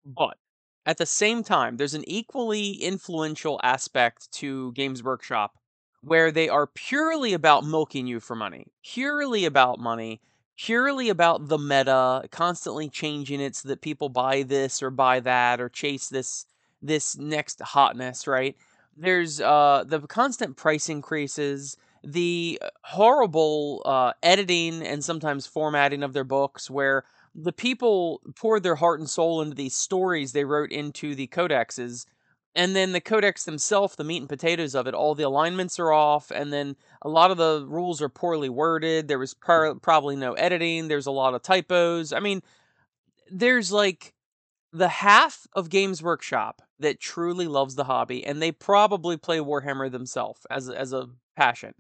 But 0.06 0.38
at 0.86 0.98
the 0.98 1.06
same 1.06 1.44
time, 1.44 1.78
there's 1.78 1.94
an 1.94 2.08
equally 2.08 2.72
influential 2.72 3.60
aspect 3.64 4.32
to 4.34 4.72
Games 4.74 5.04
Workshop 5.04 5.56
where 6.02 6.32
they 6.32 6.48
are 6.48 6.68
purely 6.68 7.34
about 7.34 7.66
milking 7.66 8.08
you 8.08 8.20
for 8.20 8.36
money, 8.36 8.68
purely 8.84 9.46
about 9.46 9.80
money, 9.80 10.22
purely 10.58 11.10
about 11.10 11.48
the 11.48 11.58
meta, 11.58 12.24
constantly 12.32 12.90
changing 12.90 13.42
it 13.42 13.56
so 13.56 13.70
that 13.70 13.82
people 13.82 14.10
buy 14.10 14.44
this 14.44 14.82
or 14.82 14.90
buy 14.90 15.20
that 15.20 15.60
or 15.60 15.70
chase 15.70 16.10
this 16.10 16.46
this 16.82 17.18
next 17.18 17.62
hotness, 17.62 18.28
right? 18.28 18.56
There's 18.96 19.42
uh 19.42 19.84
the 19.86 20.00
constant 20.02 20.56
price 20.58 20.90
increases, 20.90 21.78
the 22.04 22.62
horrible 22.84 23.82
uh, 23.86 24.14
editing 24.24 24.82
and 24.86 25.04
sometimes 25.04 25.46
formatting 25.46 26.04
of 26.04 26.14
their 26.14 26.24
books 26.24 26.70
where 26.70 27.04
the 27.36 27.54
people 27.54 28.22
poured 28.36 28.64
their 28.64 28.76
heart 28.76 29.00
and 29.00 29.10
soul 29.10 29.42
into 29.42 29.56
these 29.56 29.76
stories 29.76 30.32
they 30.32 30.46
wrote 30.46 30.72
into 30.72 31.16
the 31.16 31.28
codexes 31.28 32.06
and 32.56 32.76
then 32.76 32.92
the 32.92 33.02
codex 33.02 33.46
themselves 33.46 33.96
the 33.96 34.04
meat 34.04 34.18
and 34.18 34.30
potatoes 34.30 34.76
of 34.76 34.88
it 34.88 34.94
all 34.94 35.16
the 35.16 35.24
alignments 35.24 35.80
are 35.80 35.94
off 35.94 36.32
and 36.32 36.52
then 36.52 36.76
a 37.02 37.10
lot 37.10 37.32
of 37.32 37.38
the 37.38 37.66
rules 37.68 38.02
are 38.02 38.10
poorly 38.10 38.50
worded 38.50 39.08
there 39.08 39.20
was 39.20 39.34
probably 39.34 40.16
no 40.16 40.34
editing 40.34 40.88
there's 40.88 41.06
a 41.06 41.12
lot 41.12 41.34
of 41.34 41.42
typos. 41.42 42.12
I 42.12 42.20
mean 42.20 42.42
there's 43.32 43.72
like 43.72 44.14
the 44.72 44.88
half 44.88 45.48
of 45.54 45.70
games 45.70 46.02
workshop 46.02 46.62
that 46.80 47.00
truly 47.00 47.48
loves 47.48 47.76
the 47.76 47.84
hobby 47.84 48.26
and 48.26 48.42
they 48.42 48.52
probably 48.52 49.18
play 49.18 49.40
warhammer 49.40 49.92
themselves 49.92 50.46
as, 50.50 50.70
as 50.70 50.94
a 50.94 51.10
passion 51.36 51.74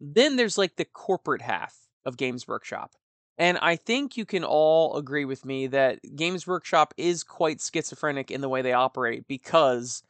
then 0.00 0.36
there's 0.36 0.58
like 0.58 0.76
the 0.76 0.84
corporate 0.84 1.42
half 1.42 1.76
of 2.04 2.16
games 2.16 2.48
workshop 2.48 2.92
and 3.40 3.56
I 3.62 3.76
think 3.76 4.18
you 4.18 4.26
can 4.26 4.44
all 4.44 4.98
agree 4.98 5.24
with 5.24 5.46
me 5.46 5.66
that 5.68 6.00
Games 6.14 6.46
Workshop 6.46 6.92
is 6.98 7.24
quite 7.24 7.62
schizophrenic 7.62 8.30
in 8.30 8.42
the 8.42 8.50
way 8.50 8.60
they 8.60 8.74
operate 8.74 9.26
because 9.26 10.02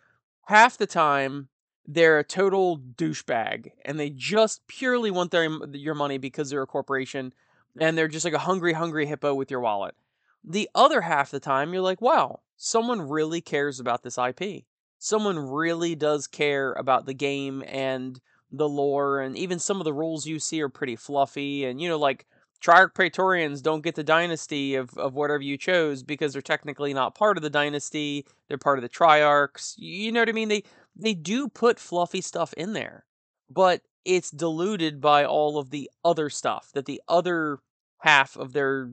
half 0.47 0.77
the 0.77 0.89
time 0.89 1.49
they're 1.87 2.19
a 2.19 2.25
total 2.25 2.77
douchebag 2.77 3.71
and 3.85 4.01
they 4.01 4.11
just 4.11 4.67
purely 4.67 5.13
want 5.13 5.31
their 5.31 5.49
your 5.73 5.95
money 5.95 6.19
because 6.19 6.51
they're 6.51 6.63
a 6.63 6.67
corporation 6.67 7.33
and 7.79 7.97
they're 7.97 8.09
just 8.09 8.25
like 8.25 8.35
a 8.35 8.39
hungry 8.39 8.73
hungry 8.73 9.07
hippo 9.07 9.33
with 9.33 9.49
your 9.49 9.61
wallet. 9.61 9.95
The 10.43 10.69
other 10.75 11.03
half 11.03 11.31
the 11.31 11.39
time 11.39 11.73
you're 11.73 11.83
like, 11.83 12.01
"Wow, 12.01 12.41
someone 12.57 13.09
really 13.09 13.41
cares 13.41 13.79
about 13.79 14.03
this 14.03 14.19
IP. 14.19 14.65
Someone 14.99 15.39
really 15.39 15.95
does 15.95 16.27
care 16.27 16.73
about 16.73 17.07
the 17.07 17.15
game 17.15 17.63
and 17.69 18.21
the 18.53 18.69
lore 18.69 19.21
and 19.21 19.37
even 19.37 19.59
some 19.59 19.81
of 19.81 19.85
the 19.85 19.93
rules 19.93 20.27
you 20.27 20.39
see 20.39 20.61
are 20.61 20.69
pretty 20.69 20.97
fluffy 20.97 21.65
and 21.65 21.81
you 21.81 21.89
know 21.89 21.99
like 21.99 22.27
Triarch 22.61 22.95
Praetorians 22.95 23.63
don't 23.63 23.83
get 23.83 23.95
the 23.95 24.05
dynasty 24.05 24.75
of, 24.75 24.97
of 24.99 25.15
whatever 25.15 25.43
you 25.43 25.57
chose 25.57 26.03
because 26.03 26.33
they're 26.33 26.43
technically 26.43 26.93
not 26.93 27.15
part 27.15 27.39
of 27.39 27.43
the 27.43 27.49
dynasty. 27.49 28.27
They're 28.49 28.59
part 28.59 28.79
of 28.79 28.83
the 28.83 28.89
Triarchs. 28.89 29.75
You 29.79 30.13
know 30.13 30.21
what 30.21 30.29
I 30.29 30.33
mean? 30.33 30.49
They 30.49 30.65
they 30.95 31.15
do 31.15 31.49
put 31.49 31.79
fluffy 31.79 32.21
stuff 32.21 32.53
in 32.55 32.75
there, 32.75 33.07
but 33.49 33.81
it's 34.05 34.31
diluted 34.31 35.01
by 35.01 35.25
all 35.25 35.59
of 35.59 35.71
the 35.71 35.91
other 36.05 36.29
stuff 36.29 36.71
that 36.75 36.85
the 36.85 37.01
other 37.09 37.61
half 37.99 38.37
of 38.37 38.53
their 38.53 38.91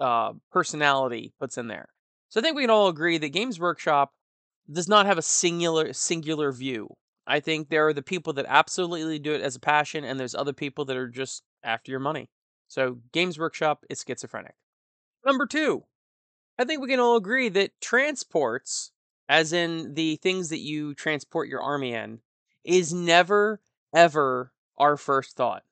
uh, 0.00 0.32
personality 0.50 1.32
puts 1.38 1.58
in 1.58 1.68
there. 1.68 1.88
So 2.28 2.40
I 2.40 2.42
think 2.42 2.56
we 2.56 2.62
can 2.62 2.70
all 2.70 2.88
agree 2.88 3.18
that 3.18 3.28
Games 3.30 3.58
Workshop 3.58 4.12
does 4.70 4.88
not 4.88 5.06
have 5.06 5.18
a 5.18 5.22
singular 5.22 5.92
singular 5.92 6.52
view. 6.52 6.94
I 7.26 7.40
think 7.40 7.68
there 7.68 7.86
are 7.86 7.92
the 7.92 8.02
people 8.02 8.32
that 8.34 8.46
absolutely 8.48 9.18
do 9.18 9.32
it 9.32 9.40
as 9.40 9.56
a 9.56 9.60
passion, 9.60 10.04
and 10.04 10.18
there's 10.18 10.34
other 10.34 10.52
people 10.52 10.84
that 10.86 10.96
are 10.96 11.08
just 11.08 11.42
after 11.62 11.90
your 11.90 12.00
money. 12.00 12.30
So, 12.68 12.98
Games 13.12 13.38
Workshop 13.38 13.84
is 13.90 14.04
schizophrenic. 14.06 14.54
Number 15.24 15.46
two, 15.46 15.84
I 16.58 16.64
think 16.64 16.80
we 16.80 16.88
can 16.88 17.00
all 17.00 17.16
agree 17.16 17.48
that 17.50 17.80
transports, 17.80 18.92
as 19.28 19.52
in 19.52 19.94
the 19.94 20.16
things 20.16 20.48
that 20.48 20.60
you 20.60 20.94
transport 20.94 21.48
your 21.48 21.62
army 21.62 21.94
in, 21.94 22.20
is 22.64 22.92
never, 22.92 23.60
ever 23.94 24.52
our 24.78 24.96
first 24.96 25.36
thought. 25.36 25.62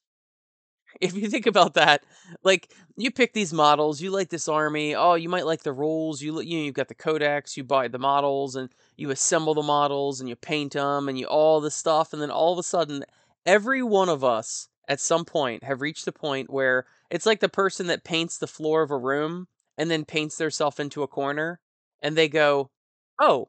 If 1.01 1.15
you 1.15 1.29
think 1.29 1.47
about 1.47 1.75
that, 1.75 2.05
like 2.43 2.73
you 2.97 3.11
pick 3.11 3.33
these 3.33 3.53
models, 3.53 4.01
you 4.01 4.11
like 4.11 4.29
this 4.31 4.49
army. 4.49 4.95
Oh, 4.95 5.15
you 5.15 5.29
might 5.29 5.47
like 5.47 5.63
the 5.63 5.73
rules. 5.73 6.21
You 6.23 6.41
you 6.41 6.59
know, 6.59 6.65
you've 6.65 6.75
got 6.75 6.89
the 6.89 6.95
codex. 6.95 7.57
You 7.57 7.65
buy 7.65 7.89
the 7.89 7.99
models 7.99 8.57
and 8.57 8.71
you 8.97 9.11
assemble 9.11 9.55
the 9.55 9.63
models 9.63 10.21
and 10.21 10.29
you 10.29 10.37
paint 10.37 10.73
them 10.75 11.09
and 11.09 11.19
you 11.19 11.27
all 11.27 11.61
this 11.61 11.75
stuff. 11.75 12.13
And 12.13 12.21
then 12.21 12.31
all 12.31 12.53
of 12.53 12.59
a 12.59 12.63
sudden, 12.63 13.05
every 13.47 13.83
one 13.83 14.09
of 14.09 14.25
us 14.25 14.69
at 14.89 15.01
some 15.01 15.25
point 15.25 15.65
have 15.65 15.81
reached 15.81 16.05
the 16.05 16.13
point 16.13 16.51
where 16.51 16.87
it's 17.11 17.27
like 17.27 17.41
the 17.41 17.49
person 17.49 17.87
that 17.87 18.05
paints 18.05 18.39
the 18.39 18.47
floor 18.47 18.83
of 18.83 18.91
a 18.91 18.99
room 18.99 19.47
and 19.79 19.91
then 19.91 20.05
paints 20.05 20.37
themselves 20.37 20.81
into 20.81 21.03
a 21.03 21.09
corner 21.09 21.61
and 22.03 22.17
they 22.17 22.29
go, 22.29 22.71
"Oh, 23.19 23.49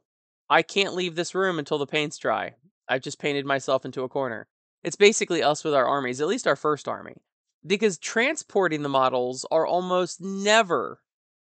I 0.50 0.62
can't 0.62 0.94
leave 0.96 1.16
this 1.16 1.34
room 1.36 1.58
until 1.60 1.78
the 1.78 1.88
paint's 1.88 2.18
dry. 2.18 2.56
I've 2.88 3.02
just 3.02 3.20
painted 3.20 3.46
myself 3.46 3.86
into 3.86 4.04
a 4.04 4.10
corner." 4.10 4.48
It's 4.84 4.96
basically 4.96 5.44
us 5.44 5.64
with 5.64 5.74
our 5.74 5.86
armies, 5.88 6.22
at 6.22 6.28
least 6.28 6.48
our 6.48 6.56
first 6.56 6.88
army. 6.88 7.18
Because 7.66 7.98
transporting 7.98 8.82
the 8.82 8.90
models 8.90 9.46
are 9.52 9.66
almost 9.68 10.20
never 10.22 11.00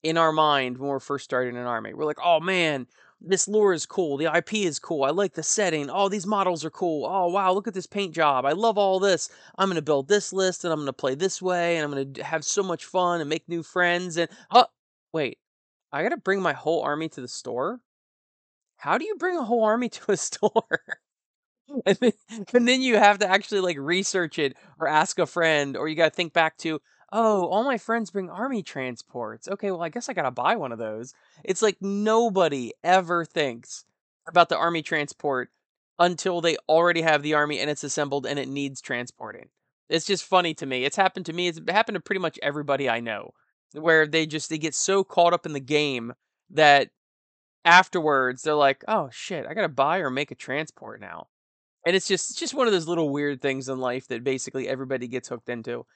in 0.02 0.18
our 0.18 0.32
mind 0.32 0.78
when 0.78 0.88
we're 0.88 1.00
first 1.00 1.24
starting 1.24 1.56
an 1.56 1.66
army. 1.66 1.94
We're 1.94 2.04
like, 2.04 2.18
"Oh 2.24 2.40
man, 2.40 2.86
this 3.20 3.48
lore 3.48 3.72
is 3.72 3.86
cool. 3.86 4.16
The 4.16 4.26
IP 4.34 4.64
is 4.66 4.78
cool. 4.78 5.04
I 5.04 5.10
like 5.10 5.34
the 5.34 5.42
setting. 5.42 5.90
Oh, 5.90 6.08
these 6.08 6.26
models 6.26 6.64
are 6.64 6.70
cool. 6.70 7.06
Oh, 7.06 7.28
wow, 7.28 7.52
look 7.52 7.66
at 7.68 7.74
this 7.74 7.86
paint 7.86 8.14
job. 8.14 8.44
I 8.44 8.52
love 8.52 8.78
all 8.78 9.00
this. 9.00 9.28
I'm 9.58 9.68
going 9.68 9.76
to 9.76 9.82
build 9.82 10.08
this 10.08 10.32
list 10.32 10.64
and 10.64 10.72
I'm 10.72 10.80
going 10.80 10.86
to 10.86 10.92
play 10.92 11.14
this 11.14 11.40
way 11.42 11.76
and 11.76 11.84
I'm 11.84 11.90
going 11.92 12.14
to 12.14 12.24
have 12.24 12.44
so 12.44 12.62
much 12.62 12.84
fun 12.84 13.20
and 13.20 13.28
make 13.30 13.48
new 13.48 13.62
friends. 13.62 14.16
And, 14.16 14.28
oh, 14.50 14.66
wait, 15.12 15.38
I 15.92 16.02
got 16.02 16.10
to 16.10 16.16
bring 16.18 16.42
my 16.42 16.52
whole 16.52 16.82
army 16.82 17.08
to 17.10 17.20
the 17.20 17.28
store? 17.28 17.80
How 18.76 18.98
do 18.98 19.04
you 19.04 19.16
bring 19.16 19.36
a 19.36 19.44
whole 19.44 19.64
army 19.64 19.88
to 19.90 20.12
a 20.12 20.16
store? 20.18 20.80
and, 21.86 21.96
then, 21.96 22.12
and 22.52 22.68
then 22.68 22.82
you 22.82 22.96
have 22.96 23.18
to 23.18 23.28
actually 23.28 23.60
like 23.60 23.78
research 23.78 24.38
it 24.38 24.56
or 24.78 24.88
ask 24.88 25.18
a 25.18 25.26
friend 25.26 25.76
or 25.76 25.88
you 25.88 25.96
got 25.96 26.10
to 26.10 26.14
think 26.14 26.32
back 26.32 26.56
to 26.58 26.80
oh, 27.12 27.46
all 27.46 27.64
my 27.64 27.78
friends 27.78 28.10
bring 28.10 28.30
army 28.30 28.62
transports. 28.62 29.48
Okay, 29.48 29.70
well, 29.70 29.82
I 29.82 29.88
guess 29.88 30.08
I 30.08 30.12
gotta 30.12 30.30
buy 30.30 30.56
one 30.56 30.72
of 30.72 30.78
those. 30.78 31.14
It's 31.44 31.62
like 31.62 31.76
nobody 31.80 32.72
ever 32.82 33.24
thinks 33.24 33.84
about 34.26 34.48
the 34.48 34.58
army 34.58 34.82
transport 34.82 35.50
until 35.98 36.40
they 36.40 36.56
already 36.68 37.02
have 37.02 37.22
the 37.22 37.34
army 37.34 37.58
and 37.58 37.70
it's 37.70 37.84
assembled 37.84 38.26
and 38.26 38.38
it 38.38 38.48
needs 38.48 38.80
transporting. 38.80 39.48
It's 39.88 40.06
just 40.06 40.24
funny 40.24 40.52
to 40.54 40.66
me. 40.66 40.84
It's 40.84 40.96
happened 40.96 41.26
to 41.26 41.32
me. 41.32 41.48
It's 41.48 41.60
happened 41.68 41.94
to 41.94 42.00
pretty 42.00 42.20
much 42.20 42.38
everybody 42.42 42.88
I 42.90 43.00
know, 43.00 43.30
where 43.72 44.06
they 44.06 44.26
just 44.26 44.50
they 44.50 44.58
get 44.58 44.74
so 44.74 45.04
caught 45.04 45.32
up 45.32 45.46
in 45.46 45.52
the 45.52 45.60
game 45.60 46.12
that 46.50 46.90
afterwards 47.64 48.42
they're 48.42 48.54
like, 48.54 48.84
"Oh 48.88 49.08
shit, 49.12 49.46
I 49.46 49.54
gotta 49.54 49.68
buy 49.68 49.98
or 49.98 50.10
make 50.10 50.30
a 50.30 50.34
transport 50.34 51.00
now." 51.00 51.28
And 51.86 51.96
it's 51.96 52.08
just 52.08 52.38
just 52.38 52.54
one 52.54 52.66
of 52.66 52.74
those 52.74 52.88
little 52.88 53.08
weird 53.10 53.40
things 53.40 53.68
in 53.70 53.78
life 53.80 54.08
that 54.08 54.24
basically 54.24 54.68
everybody 54.68 55.08
gets 55.08 55.28
hooked 55.28 55.48
into. 55.48 55.86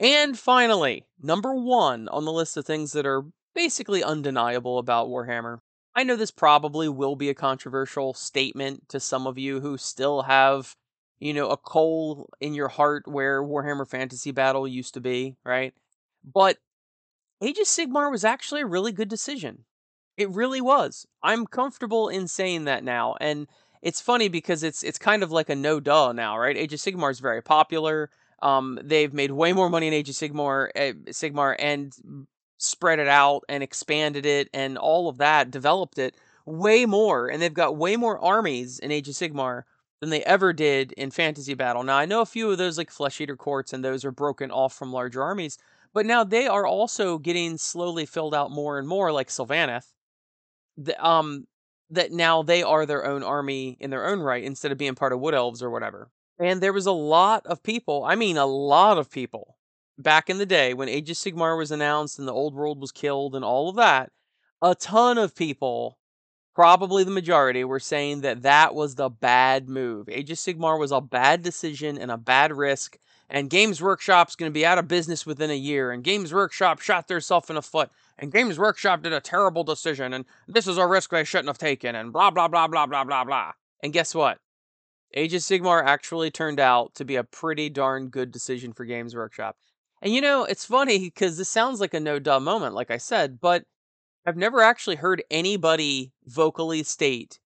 And 0.00 0.38
finally, 0.38 1.06
number 1.22 1.54
one 1.54 2.08
on 2.08 2.24
the 2.24 2.32
list 2.32 2.56
of 2.56 2.66
things 2.66 2.92
that 2.92 3.06
are 3.06 3.24
basically 3.54 4.02
undeniable 4.04 4.78
about 4.78 5.08
Warhammer 5.08 5.58
I 5.96 6.04
know 6.04 6.16
this 6.16 6.30
probably 6.30 6.88
will 6.90 7.16
be 7.16 7.30
a 7.30 7.34
controversial 7.34 8.12
statement 8.14 8.88
to 8.90 9.00
some 9.00 9.26
of 9.26 9.38
you 9.38 9.60
who 9.60 9.78
still 9.78 10.22
have, 10.22 10.76
you 11.20 11.32
know, 11.32 11.48
a 11.48 11.56
coal 11.56 12.28
in 12.38 12.52
your 12.54 12.68
heart 12.68 13.08
where 13.08 13.42
Warhammer 13.42 13.88
Fantasy 13.88 14.30
Battle 14.30 14.68
used 14.68 14.92
to 14.94 15.00
be, 15.00 15.36
right? 15.42 15.72
But 16.22 16.58
Age 17.42 17.58
of 17.58 17.66
Sigmar 17.66 18.10
was 18.10 18.24
actually 18.24 18.62
a 18.62 18.66
really 18.66 18.92
good 18.92 19.08
decision. 19.08 19.64
It 20.18 20.30
really 20.30 20.60
was. 20.60 21.06
I'm 21.22 21.46
comfortable 21.46 22.08
in 22.08 22.28
saying 22.28 22.64
that 22.64 22.84
now, 22.84 23.16
and 23.20 23.48
it's 23.86 24.00
funny 24.00 24.26
because 24.26 24.64
it's 24.64 24.82
it's 24.82 24.98
kind 24.98 25.22
of 25.22 25.30
like 25.30 25.48
a 25.48 25.54
no 25.54 25.78
duh 25.78 26.10
now, 26.10 26.36
right? 26.36 26.56
Age 26.56 26.72
of 26.72 26.80
Sigmar 26.80 27.08
is 27.12 27.20
very 27.20 27.40
popular. 27.40 28.10
Um, 28.42 28.80
they've 28.82 29.14
made 29.14 29.30
way 29.30 29.52
more 29.52 29.70
money 29.70 29.86
in 29.86 29.92
Age 29.92 30.08
of 30.08 30.16
Sigmar, 30.16 30.70
uh, 30.74 30.92
Sigmar, 31.12 31.54
and 31.56 31.94
spread 32.58 32.98
it 32.98 33.06
out 33.06 33.44
and 33.48 33.62
expanded 33.62 34.26
it 34.26 34.48
and 34.52 34.76
all 34.76 35.08
of 35.08 35.18
that, 35.18 35.52
developed 35.52 35.98
it 35.98 36.16
way 36.44 36.84
more, 36.84 37.28
and 37.28 37.40
they've 37.40 37.54
got 37.54 37.76
way 37.76 37.94
more 37.94 38.18
armies 38.18 38.80
in 38.80 38.90
Age 38.90 39.08
of 39.08 39.14
Sigmar 39.14 39.62
than 40.00 40.10
they 40.10 40.24
ever 40.24 40.52
did 40.52 40.90
in 40.92 41.12
Fantasy 41.12 41.54
Battle. 41.54 41.84
Now 41.84 41.96
I 41.96 42.06
know 42.06 42.22
a 42.22 42.26
few 42.26 42.50
of 42.50 42.58
those 42.58 42.78
like 42.78 42.90
Flesh 42.90 43.20
Eater 43.20 43.36
courts 43.36 43.72
and 43.72 43.84
those 43.84 44.04
are 44.04 44.10
broken 44.10 44.50
off 44.50 44.74
from 44.74 44.92
larger 44.92 45.22
armies, 45.22 45.58
but 45.94 46.06
now 46.06 46.24
they 46.24 46.48
are 46.48 46.66
also 46.66 47.18
getting 47.18 47.56
slowly 47.56 48.04
filled 48.04 48.34
out 48.34 48.50
more 48.50 48.80
and 48.80 48.88
more, 48.88 49.12
like 49.12 49.28
Sylvaneth. 49.28 49.92
The, 50.76 51.02
um, 51.02 51.46
that 51.90 52.12
now 52.12 52.42
they 52.42 52.62
are 52.62 52.86
their 52.86 53.04
own 53.04 53.22
army 53.22 53.76
in 53.80 53.90
their 53.90 54.06
own 54.06 54.20
right 54.20 54.42
instead 54.42 54.72
of 54.72 54.78
being 54.78 54.94
part 54.94 55.12
of 55.12 55.20
Wood 55.20 55.34
Elves 55.34 55.62
or 55.62 55.70
whatever. 55.70 56.10
And 56.38 56.60
there 56.60 56.72
was 56.72 56.86
a 56.86 56.92
lot 56.92 57.46
of 57.46 57.62
people, 57.62 58.04
I 58.04 58.14
mean, 58.14 58.36
a 58.36 58.46
lot 58.46 58.98
of 58.98 59.10
people 59.10 59.56
back 59.98 60.28
in 60.28 60.38
the 60.38 60.46
day 60.46 60.74
when 60.74 60.88
Age 60.88 61.10
of 61.10 61.16
Sigmar 61.16 61.56
was 61.56 61.70
announced 61.70 62.18
and 62.18 62.28
the 62.28 62.32
old 62.32 62.54
world 62.54 62.80
was 62.80 62.92
killed 62.92 63.34
and 63.34 63.44
all 63.44 63.68
of 63.68 63.76
that, 63.76 64.10
a 64.60 64.74
ton 64.74 65.16
of 65.16 65.34
people, 65.34 65.98
probably 66.54 67.04
the 67.04 67.10
majority, 67.10 67.64
were 67.64 67.80
saying 67.80 68.20
that 68.22 68.42
that 68.42 68.74
was 68.74 68.94
the 68.94 69.08
bad 69.08 69.68
move. 69.68 70.08
Age 70.08 70.30
of 70.30 70.38
Sigmar 70.38 70.78
was 70.78 70.92
a 70.92 71.00
bad 71.00 71.42
decision 71.42 71.96
and 71.96 72.10
a 72.10 72.18
bad 72.18 72.52
risk, 72.52 72.98
and 73.28 73.50
Games 73.50 73.82
Workshop's 73.82 74.36
going 74.36 74.50
to 74.50 74.54
be 74.54 74.66
out 74.66 74.78
of 74.78 74.88
business 74.88 75.26
within 75.26 75.50
a 75.50 75.54
year, 75.54 75.90
and 75.90 76.04
Games 76.04 76.32
Workshop 76.32 76.80
shot 76.80 77.08
themselves 77.08 77.50
in 77.50 77.56
the 77.56 77.62
foot, 77.62 77.90
and 78.18 78.32
Games 78.32 78.58
Workshop 78.58 79.02
did 79.02 79.12
a 79.12 79.20
terrible 79.20 79.64
decision, 79.64 80.12
and 80.12 80.24
this 80.48 80.66
is 80.66 80.78
a 80.78 80.86
risk 80.86 81.10
they 81.10 81.24
shouldn't 81.24 81.48
have 81.48 81.58
taken, 81.58 81.94
and 81.94 82.12
blah, 82.12 82.30
blah, 82.30 82.48
blah, 82.48 82.66
blah, 82.66 82.86
blah, 82.86 83.04
blah, 83.04 83.24
blah. 83.24 83.52
And 83.82 83.92
guess 83.92 84.14
what? 84.14 84.38
Age 85.14 85.34
of 85.34 85.42
Sigmar 85.42 85.84
actually 85.84 86.30
turned 86.30 86.60
out 86.60 86.94
to 86.94 87.04
be 87.04 87.16
a 87.16 87.24
pretty 87.24 87.68
darn 87.68 88.08
good 88.08 88.30
decision 88.30 88.72
for 88.72 88.84
Games 88.84 89.14
Workshop. 89.14 89.56
And 90.02 90.12
you 90.12 90.20
know, 90.20 90.44
it's 90.44 90.64
funny 90.64 90.98
because 90.98 91.38
this 91.38 91.48
sounds 91.48 91.80
like 91.80 91.94
a 91.94 92.00
no 92.00 92.18
duh 92.18 92.40
moment, 92.40 92.74
like 92.74 92.90
I 92.90 92.98
said, 92.98 93.40
but 93.40 93.64
I've 94.26 94.36
never 94.36 94.60
actually 94.60 94.96
heard 94.96 95.22
anybody 95.30 96.12
vocally 96.26 96.82
state 96.82 97.38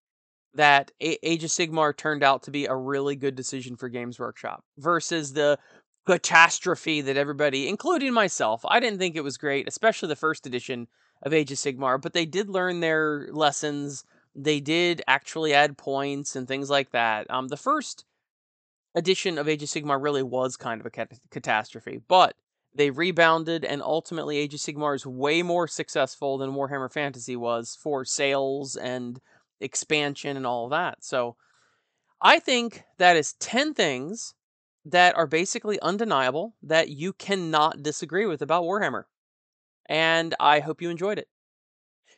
that 0.53 0.91
Age 0.99 1.43
of 1.43 1.49
Sigmar 1.49 1.95
turned 1.95 2.23
out 2.23 2.43
to 2.43 2.51
be 2.51 2.65
a 2.65 2.75
really 2.75 3.15
good 3.15 3.35
decision 3.35 3.77
for 3.77 3.87
Games 3.87 4.19
Workshop 4.19 4.63
versus 4.77 5.31
the 5.33 5.57
catastrophe 6.05 7.01
that 7.01 7.17
everybody, 7.17 7.67
including 7.67 8.13
myself, 8.13 8.61
I 8.67 8.79
didn't 8.79 8.99
think 8.99 9.15
it 9.15 9.23
was 9.23 9.37
great, 9.37 9.67
especially 9.67 10.09
the 10.09 10.15
first 10.15 10.45
edition 10.45 10.87
of 11.23 11.33
Age 11.33 11.51
of 11.51 11.57
Sigmar, 11.57 12.01
but 12.01 12.13
they 12.13 12.25
did 12.25 12.49
learn 12.49 12.79
their 12.79 13.27
lessons. 13.31 14.03
They 14.35 14.59
did 14.59 15.01
actually 15.07 15.53
add 15.53 15.77
points 15.77 16.35
and 16.35 16.47
things 16.47 16.69
like 16.69 16.91
that. 16.91 17.29
Um, 17.29 17.47
the 17.47 17.57
first 17.57 18.05
edition 18.95 19.37
of 19.37 19.47
Age 19.47 19.63
of 19.63 19.69
Sigmar 19.69 20.01
really 20.01 20.23
was 20.23 20.57
kind 20.57 20.81
of 20.81 20.87
a 20.87 20.91
cat- 20.91 21.19
catastrophe, 21.29 22.01
but 22.07 22.35
they 22.73 22.89
rebounded, 22.89 23.65
and 23.65 23.81
ultimately, 23.81 24.37
Age 24.37 24.53
of 24.53 24.59
Sigmar 24.61 24.95
is 24.95 25.05
way 25.05 25.43
more 25.43 25.67
successful 25.67 26.37
than 26.37 26.53
Warhammer 26.53 26.91
Fantasy 26.91 27.35
was 27.35 27.77
for 27.79 28.05
sales 28.05 28.77
and 28.77 29.19
expansion 29.59 30.37
and 30.37 30.47
all 30.47 30.65
of 30.65 30.71
that. 30.71 31.03
So, 31.03 31.35
I 32.21 32.39
think 32.39 32.83
that 32.97 33.17
is 33.17 33.33
10 33.33 33.73
things 33.73 34.35
that 34.85 35.15
are 35.15 35.27
basically 35.27 35.79
undeniable 35.81 36.55
that 36.63 36.89
you 36.89 37.13
cannot 37.13 37.83
disagree 37.83 38.25
with 38.25 38.41
about 38.41 38.63
Warhammer. 38.63 39.03
And 39.87 40.33
I 40.39 40.59
hope 40.59 40.81
you 40.81 40.89
enjoyed 40.89 41.19
it. 41.19 41.27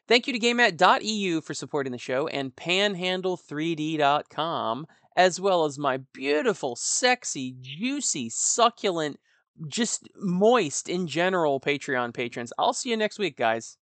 Thank 0.08 0.28
you 0.28 0.34
to 0.34 0.39
GameMat.eu 0.39 1.41
for 1.41 1.54
supporting 1.54 1.91
the 1.91 1.97
show 1.97 2.28
and 2.28 2.56
Panhandle3D.com 2.56 4.88
as 5.15 5.39
well 5.39 5.65
as 5.65 5.78
my 5.78 5.97
beautiful, 6.13 6.76
sexy, 6.76 7.56
juicy, 7.60 8.30
succulent, 8.30 9.19
just 9.67 10.08
moist 10.15 10.89
in 10.89 11.08
general 11.08 11.60
Patreon 11.60 12.13
patrons. 12.13 12.52
I'll 12.58 12.73
see 12.73 12.89
you 12.89 12.97
next 12.97 13.19
week, 13.19 13.38
guys. 13.38 13.78